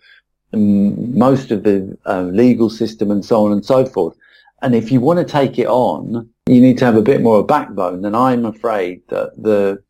[0.53, 4.17] most of the uh, legal system and so on and so forth.
[4.63, 7.37] And if you want to take it on, you need to have a bit more
[7.37, 8.03] of backbone.
[8.05, 9.83] And I'm afraid that the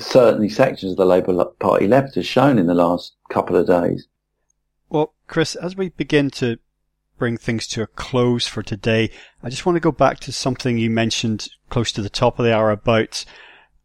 [0.00, 4.08] certainly sections of the Labour Party left has shown in the last couple of days.
[4.88, 6.58] Well, Chris, as we begin to
[7.18, 9.10] bring things to a close for today,
[9.42, 12.44] I just want to go back to something you mentioned close to the top of
[12.44, 13.24] the hour about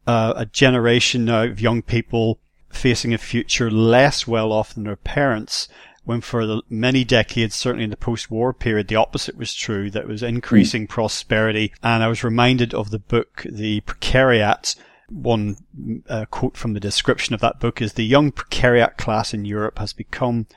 [0.08, 4.96] uh, a generation now of young people facing a future less well off than their
[4.96, 5.68] parents.
[6.06, 9.90] When for the many decades, certainly in the post-war period, the opposite was true.
[9.90, 10.90] That was increasing mm.
[10.90, 11.74] prosperity.
[11.82, 14.76] And I was reminded of the book, The Precariat.
[15.10, 15.58] One
[16.10, 19.80] uh, quote from the description of that book is the young precariat class in Europe
[19.80, 20.48] has become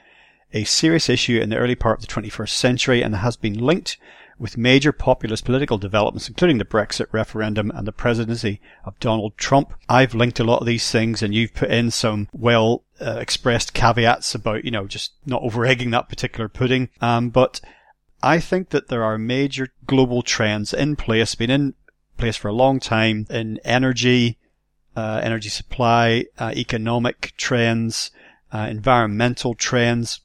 [0.57, 3.99] a serious issue in the early part of the 21st century and has been linked
[4.39, 9.75] with major populist political developments, including the Brexit referendum and the presidency of Donald Trump.
[9.89, 13.75] I've linked a lot of these things and you've put in some well uh, expressed
[13.75, 16.89] caveats about, you know, just not over egging that particular pudding.
[17.03, 17.61] Um, but
[18.23, 21.75] I think that there are major global trends in place, been in
[22.17, 24.39] place for a long time in energy,
[24.97, 28.11] uh, energy supply, uh, economic trends,
[28.53, 30.21] uh, environmental trends,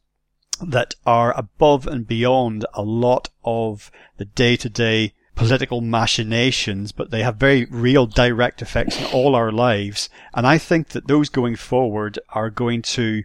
[0.66, 7.09] that are above and beyond a lot of the day to day political machinations, but
[7.09, 10.09] they have very real direct effects in all our lives.
[10.34, 13.24] And I think that those going forward are going to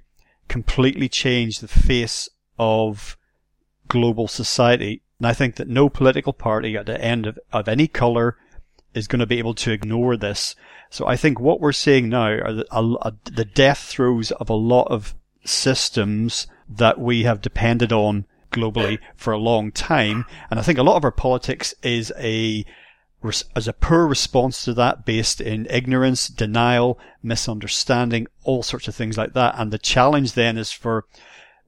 [0.49, 2.29] completely change the face
[2.59, 3.17] of
[3.89, 5.03] global society.
[5.19, 8.37] And I think that no political party at the end of, of any color
[8.95, 10.55] is going to be able to ignore this.
[10.91, 14.49] So I think what we're seeing now are the, a, a, the death throes of
[14.49, 15.15] a lot of
[15.49, 20.25] systems that we have depended on globally for a long time.
[20.51, 22.65] And I think a lot of our politics is a
[23.57, 29.19] as a poor response to that based in ignorance, denial, misunderstanding, all sorts of things
[29.19, 29.55] like that.
[29.59, 31.07] And the challenge then is for,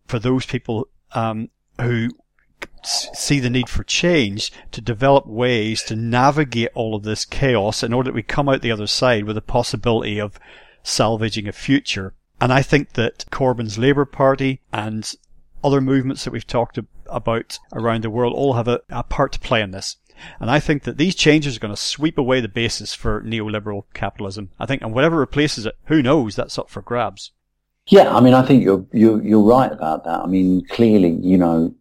[0.06, 1.48] for those people, um,
[1.80, 2.10] who
[2.84, 7.92] see the need for change to develop ways to navigate all of this chaos in
[7.92, 10.38] order that we come out the other side with a possibility of
[10.82, 12.14] salvaging a future.
[12.40, 15.12] And I think that Corbyn's Labour Party and
[15.62, 19.40] other movements that we've talked about around the world all have a, a part to
[19.40, 19.96] play in this.
[20.40, 23.84] And I think that these changes are going to sweep away the basis for neoliberal
[23.94, 24.50] capitalism.
[24.58, 26.34] I think, and whatever replaces it, who knows?
[26.34, 27.32] That's up for grabs.
[27.86, 30.20] Yeah, I mean, I think you're you're you're right about that.
[30.20, 31.74] I mean, clearly, you know,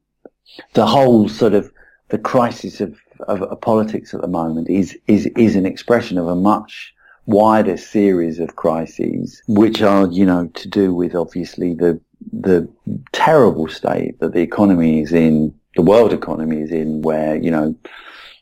[0.74, 1.72] the whole sort of
[2.10, 2.98] the crisis of,
[3.28, 6.94] of, of politics at the moment is is is an expression of a much
[7.28, 12.00] wider series of crises, which are, you know, to do with obviously the
[12.34, 12.68] the
[13.12, 17.76] terrible state that the economy is in, the world economy is in, where you know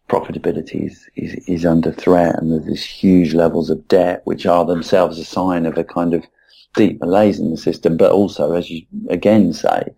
[0.07, 4.63] profitability is, is, is under threat and there's these huge levels of debt, which are
[4.63, 6.23] themselves a sign of a kind of
[6.75, 7.97] deep malaise in the system.
[7.97, 9.93] But also, as you again say,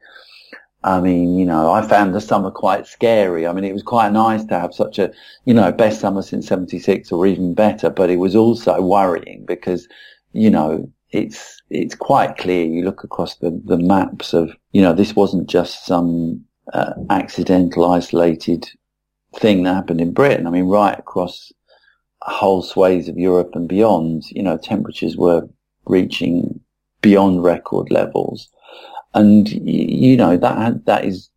[0.88, 3.46] I mean, you know, I found the summer quite scary.
[3.46, 5.12] I mean, it was quite nice to have such a,
[5.44, 9.90] you know, best summer since 76 or even better, but it was also worrying because,
[10.32, 12.66] you know, it's, it's quite clear.
[12.66, 17.92] You look across the, the maps of, you know, this wasn't just some uh, accidental,
[17.92, 18.70] isolated
[19.36, 20.48] thing that happened in Britain.
[20.48, 21.52] I mean, right across
[22.22, 25.50] whole swathes of Europe and beyond, you know, temperatures were
[25.86, 26.62] reaching
[27.02, 28.48] beyond record levels.
[29.18, 31.32] And, you know, that, that is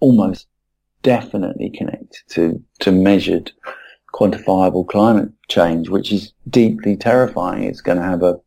[0.00, 0.46] almost
[1.02, 3.52] definitely connected to, to measured
[4.12, 7.64] quantifiable climate change, which is deeply terrifying.
[7.64, 8.38] It's going to have a,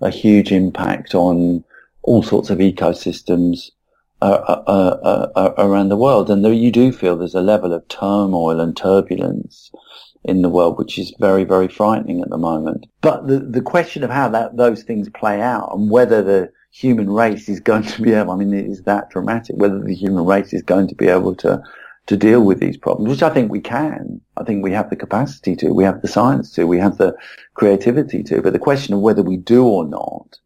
[0.00, 1.62] a huge impact on
[2.02, 3.70] all sorts of ecosystems
[4.22, 6.30] uh, uh, uh, around the world.
[6.30, 9.70] And you do feel there's a level of turmoil and turbulence
[10.24, 12.86] in the world, which is very, very frightening at the moment.
[13.02, 17.10] But the, the question of how that, those things play out and whether the human
[17.10, 20.24] race is going to be able, I mean, it is that dramatic, whether the human
[20.24, 21.62] race is going to be able to,
[22.06, 24.20] to deal with these problems, which I think we can.
[24.38, 27.14] I think we have the capacity to, we have the science to, we have the
[27.54, 30.38] creativity to, but the question of whether we do or not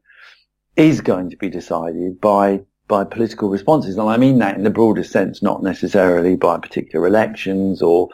[0.75, 3.97] is going to be decided by by political responses.
[3.97, 8.09] And I mean that in the broadest sense, not necessarily by particular elections or,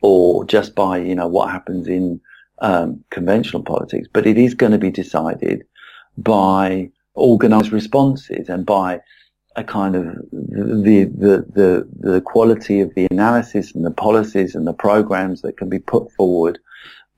[0.00, 2.20] or just by, you know, what happens in
[2.60, 5.64] um, conventional politics, but it is going to be decided
[6.16, 9.00] by organized responses and by
[9.56, 14.66] a kind of the, the, the, the quality of the analysis and the policies and
[14.66, 16.58] the programs that can be put forward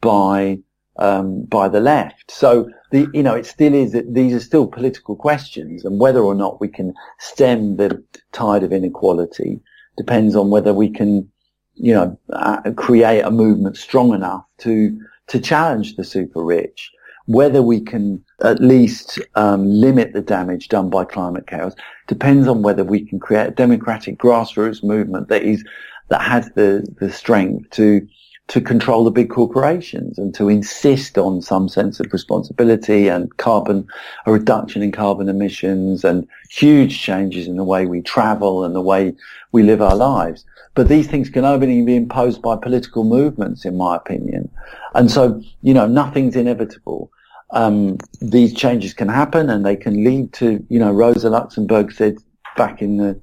[0.01, 0.59] by
[0.97, 2.31] um, by the left.
[2.31, 6.23] So the, you know, it still is, that these are still political questions and whether
[6.23, 9.61] or not we can stem the tide of inequality
[9.97, 11.29] depends on whether we can,
[11.75, 14.97] you know, uh, create a movement strong enough to,
[15.29, 16.91] to challenge the super rich.
[17.27, 21.75] Whether we can at least um, limit the damage done by climate chaos
[22.07, 25.65] depends on whether we can create a democratic grassroots movement that is
[26.09, 28.07] that has the the strength to
[28.47, 33.87] to control the big corporations and to insist on some sense of responsibility and carbon,
[34.27, 38.83] a reduction in carbon emissions and huge changes in the way we travel and the
[38.83, 39.15] way
[39.53, 40.45] we live our lives.
[40.75, 44.51] But these things can only be imposed by political movements, in my opinion.
[44.95, 47.11] And so, you know, nothing's inevitable.
[47.51, 52.17] Um, these changes can happen and they can lead to, you know, Rosa Luxemburg said
[52.57, 53.21] back in the,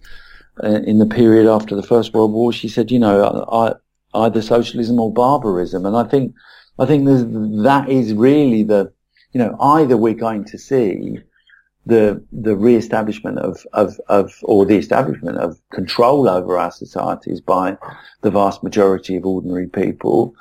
[0.64, 3.74] uh, in the period after the First World War, she said, you know, I,
[4.14, 5.86] either socialism or barbarism.
[5.86, 6.34] And I think,
[6.80, 8.92] I think that is really the,
[9.34, 11.20] you know, either we're going to see
[11.86, 17.78] the, the re-establishment of, of, of, or the establishment of control over our societies by
[18.22, 20.34] the vast majority of ordinary people,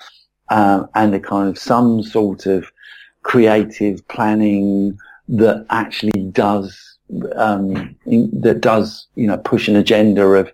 [0.51, 2.71] um, and a kind of some sort of
[3.31, 6.99] creative planning that actually does,
[7.37, 10.53] um, that does, you know, push an agenda of,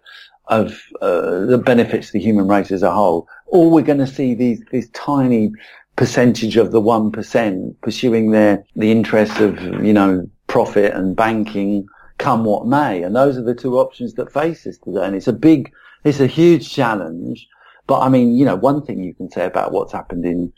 [0.48, 4.34] of uh, the benefits the human race as a whole, or we're going to see
[4.34, 5.50] these these tiny
[5.96, 11.86] percentage of the one percent pursuing their the interests of you know profit and banking,
[12.18, 15.06] come what may, and those are the two options that face us today.
[15.06, 15.72] And it's a big,
[16.04, 17.48] it's a huge challenge.
[17.86, 20.52] But I mean, you know, one thing you can say about what's happened in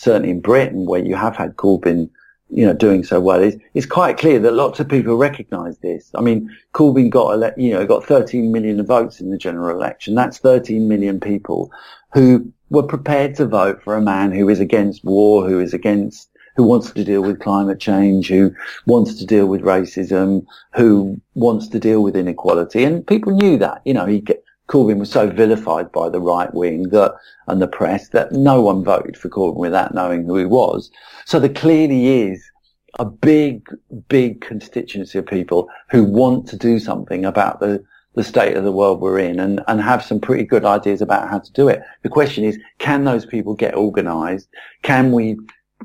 [0.00, 2.08] certainly in Britain, where you have had Corbyn
[2.48, 3.42] you know, doing so well.
[3.42, 6.10] It's, it's quite clear that lots of people recognise this.
[6.14, 10.14] I mean, Corbyn got, ele- you know, got 13 million votes in the general election.
[10.14, 11.70] That's 13 million people
[12.12, 16.28] who were prepared to vote for a man who is against war, who is against,
[16.56, 18.52] who wants to deal with climate change, who
[18.86, 20.44] wants to deal with racism,
[20.74, 22.82] who wants to deal with inequality.
[22.84, 24.24] And people knew that, you know, he,
[24.70, 27.14] Corbyn was so vilified by the right wing that,
[27.48, 30.90] and the press that no one voted for Corbyn without knowing who he was.
[31.26, 32.50] So there clearly is
[32.98, 33.68] a big,
[34.08, 37.82] big constituency of people who want to do something about the,
[38.14, 41.28] the state of the world we're in and, and have some pretty good ideas about
[41.28, 41.82] how to do it.
[42.02, 44.48] The question is, can those people get organized?
[44.82, 45.36] Can we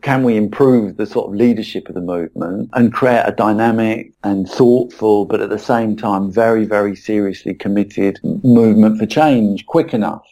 [0.02, 4.48] can we improve the sort of leadership of the movement and create a dynamic and
[4.48, 10.26] thoughtful, but at the same time very, very seriously committed movement for change quick enough?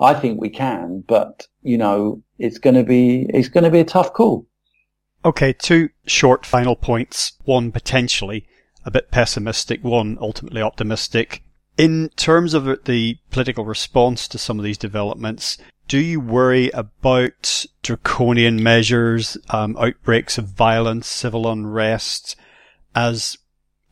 [0.00, 3.80] I think we can, but you know, it's going to be it's going to be
[3.80, 4.46] a tough call.
[5.24, 7.32] Okay, two short final points.
[7.44, 8.46] One potentially
[8.84, 11.42] a bit pessimistic, one ultimately optimistic.
[11.76, 15.58] In terms of the political response to some of these developments,
[15.90, 22.36] do you worry about draconian measures, um, outbreaks of violence, civil unrest
[22.94, 23.36] as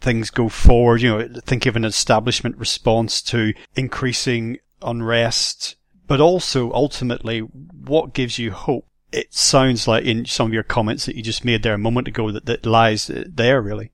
[0.01, 1.03] things go forward?
[1.03, 5.75] You know, think of an establishment response to increasing unrest,
[6.07, 8.87] but also ultimately what gives you hope?
[9.11, 12.07] It sounds like in some of your comments that you just made there a moment
[12.07, 13.91] ago that, that lies there really.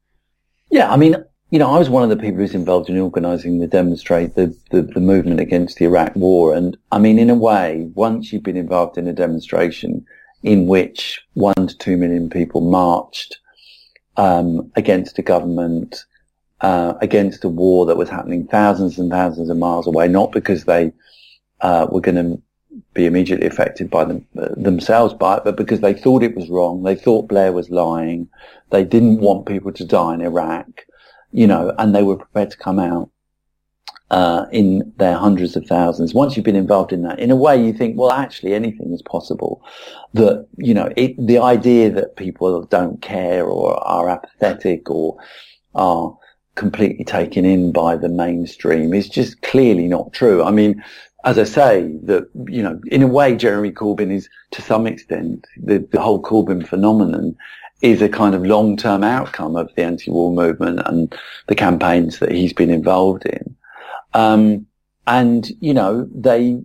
[0.70, 1.24] Yeah, I mean,
[1.55, 4.52] you know, I was one of the people who's involved in organising the demonstrate the,
[4.72, 8.42] the, the movement against the Iraq War, and I mean, in a way, once you've
[8.42, 10.05] been involved in a demonstration
[10.42, 13.38] in which one to two million people marched
[14.16, 16.05] um, against a government,
[16.61, 20.64] uh, against a war that was happening thousands and thousands of miles away, not because
[20.64, 20.92] they
[21.61, 22.42] uh, were going to
[22.94, 26.50] be immediately affected by them uh, themselves by it, but because they thought it was
[26.50, 26.82] wrong.
[26.82, 28.28] They thought Blair was lying.
[28.70, 30.66] They didn't want people to die in Iraq
[31.35, 33.11] you know, and they were prepared to come out
[34.12, 36.14] uh, in their hundreds of thousands.
[36.14, 39.03] Once you've been involved in that, in a way, you think, well, actually, anything is
[39.03, 39.61] possible.
[40.12, 45.16] That you know, it, the idea that people don't care or are apathetic or
[45.74, 46.16] are
[46.55, 50.45] completely taken in by the mainstream is just clearly not true.
[50.45, 50.85] I mean,
[51.24, 55.49] as I say, that you know, in a way, Jeremy Corbyn is to some extent
[55.57, 57.37] the, the whole Corbyn phenomenon
[57.85, 61.14] is a kind of long-term outcome of the anti-war movement and
[61.49, 63.55] the campaigns that he's been involved in.
[64.14, 64.66] Um,
[65.07, 66.62] and you know, they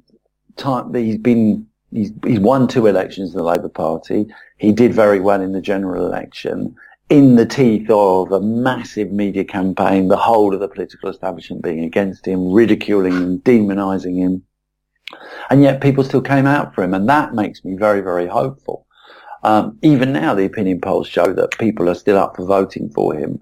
[0.93, 4.27] he's been he's he's won two elections in the Labour Party.
[4.57, 6.73] He did very well in the general election.
[7.09, 11.83] In the teeth of a massive media campaign, the whole of the political establishment being
[11.83, 14.43] against him, ridiculing him, demonising him.
[15.49, 16.93] And yet people still came out for him.
[16.93, 18.85] And that makes me very, very hopeful.
[19.43, 23.13] Um, even now, the opinion polls show that people are still up for voting for
[23.13, 23.39] him.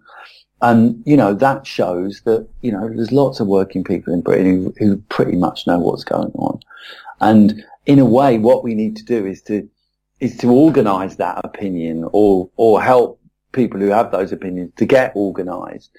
[0.62, 4.46] And, you know, that shows that, you know, there's lots of working people in Britain
[4.46, 6.60] who, who pretty much know what's going on.
[7.20, 9.70] And in a way, what we need to do is to,
[10.20, 13.20] is to organize that opinion or, or help
[13.52, 15.92] people who have those opinions to get organized.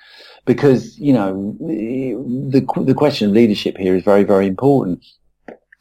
[0.44, 5.04] Because, you know, the, the question of leadership here is very, very important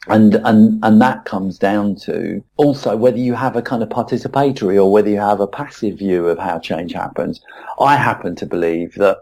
[0.08, 4.76] and and and that comes down to also whether you have a kind of participatory
[4.76, 7.40] or whether you have a passive view of how change happens.
[7.80, 9.18] I happen to believe that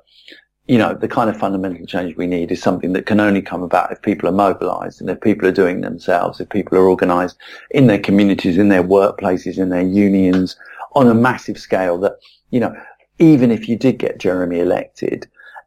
[0.67, 3.63] you know the kind of fundamental change we need is something that can only come
[3.63, 7.37] about if people are mobilized and if people are doing themselves, if people are organized
[7.71, 10.57] in their communities, in their workplaces, in their unions
[10.95, 11.99] on a massive scale.
[11.99, 12.19] That
[12.51, 12.75] you know
[13.19, 15.27] even if you did get Jeremy elected,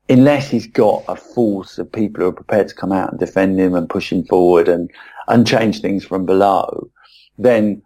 [0.09, 3.59] unless he's got a force of people who are prepared to come out and defend
[3.59, 4.89] him and push him forward and,
[5.27, 6.89] and change things from below,
[7.37, 7.81] then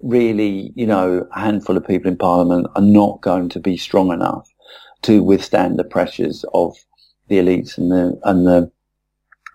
[0.00, 4.10] really, you know, a handful of people in parliament are not going to be strong
[4.10, 4.48] enough
[5.02, 6.74] to withstand the pressures of
[7.28, 8.70] the elites and the, and the,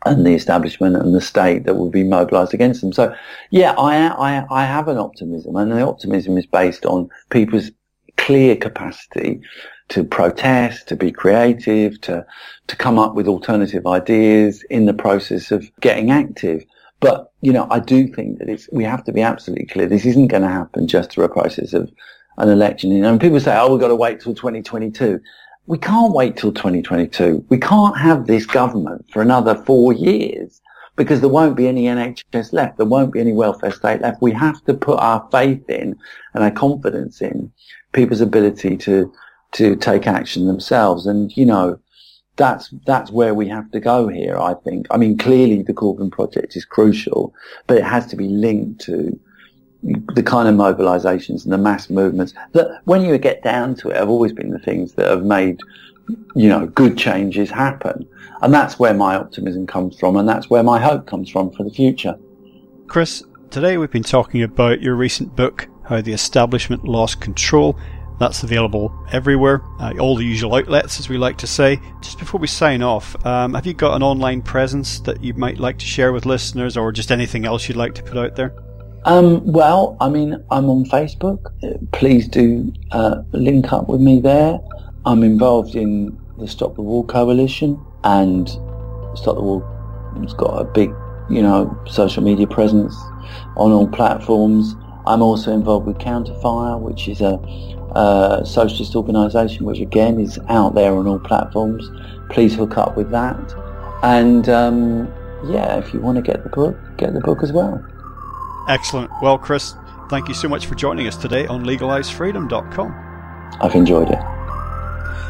[0.06, 2.94] and the establishment and the state that will be mobilized against them.
[2.94, 3.16] So
[3.50, 7.72] yeah, I, I, I have an optimism and the optimism is based on people's
[8.18, 9.42] clear capacity
[9.90, 12.26] to protest, to be creative, to,
[12.68, 16.64] to come up with alternative ideas in the process of getting active.
[17.00, 19.88] But, you know, I do think that it's, we have to be absolutely clear.
[19.88, 21.92] This isn't going to happen just through a process of
[22.38, 22.92] an election.
[22.92, 25.20] You know, and people say, oh, we've got to wait till 2022.
[25.66, 27.46] We can't wait till 2022.
[27.50, 30.62] We can't have this government for another four years
[30.96, 32.78] because there won't be any NHS left.
[32.78, 34.22] There won't be any welfare state left.
[34.22, 35.96] We have to put our faith in
[36.34, 37.52] and our confidence in
[37.94, 39.12] people's ability to
[39.54, 41.06] to take action themselves.
[41.06, 41.80] And, you know,
[42.36, 44.88] that's, that's where we have to go here, I think.
[44.92, 47.34] I mean, clearly the Corbyn project is crucial,
[47.68, 49.18] but it has to be linked to
[49.84, 53.98] the kind of mobilizations and the mass movements that when you get down to it
[53.98, 55.60] have always been the things that have made,
[56.36, 58.08] you know, good changes happen.
[58.44, 61.64] And that's where my optimism comes from and that's where my hope comes from for
[61.64, 62.16] the future.
[62.88, 67.80] Chris, today we've been talking about your recent book, How the Establishment Lost Control
[68.20, 71.80] that's available everywhere, uh, all the usual outlets, as we like to say.
[72.02, 75.58] Just before we sign off, um, have you got an online presence that you might
[75.58, 78.54] like to share with listeners, or just anything else you'd like to put out there?
[79.06, 81.52] Um, well, I mean, I'm on Facebook.
[81.92, 84.60] Please do uh, link up with me there.
[85.06, 88.50] I'm involved in the Stop the War Coalition, and
[89.16, 89.70] Stop the War
[90.22, 90.94] has got a big,
[91.30, 92.96] you know, social media presence
[93.58, 94.76] on all platforms.
[95.06, 97.34] I'm also involved with Counterfire, which is a,
[97.96, 101.90] a socialist organisation, which again is out there on all platforms.
[102.30, 103.38] Please hook up with that.
[104.02, 105.14] And um,
[105.46, 107.84] yeah, if you want to get the book, get the book as well.
[108.68, 109.12] Excellent.
[109.22, 109.76] Well, Chris,
[110.10, 113.58] thank you so much for joining us today on legalizefreedom.com.
[113.62, 114.43] I've enjoyed it.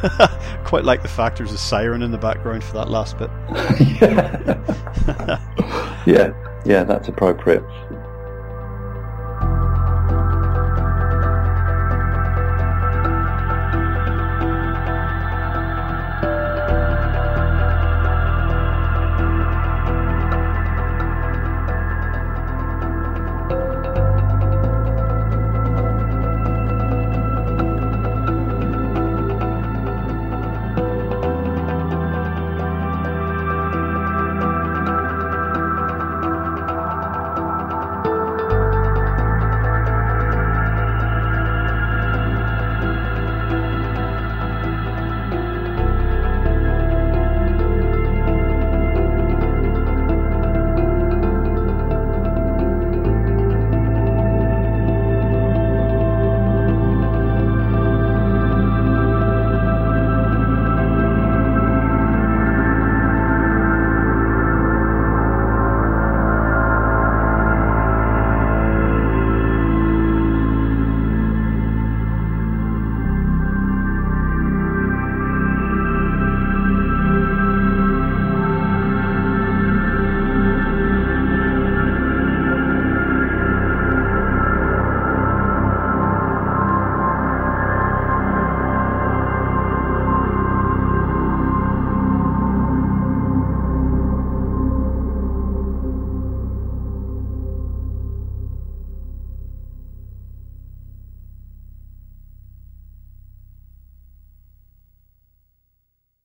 [0.65, 3.29] Quite like the fact there's a siren in the background for that last bit.
[4.01, 5.39] yeah.
[6.05, 7.63] yeah, yeah, that's appropriate.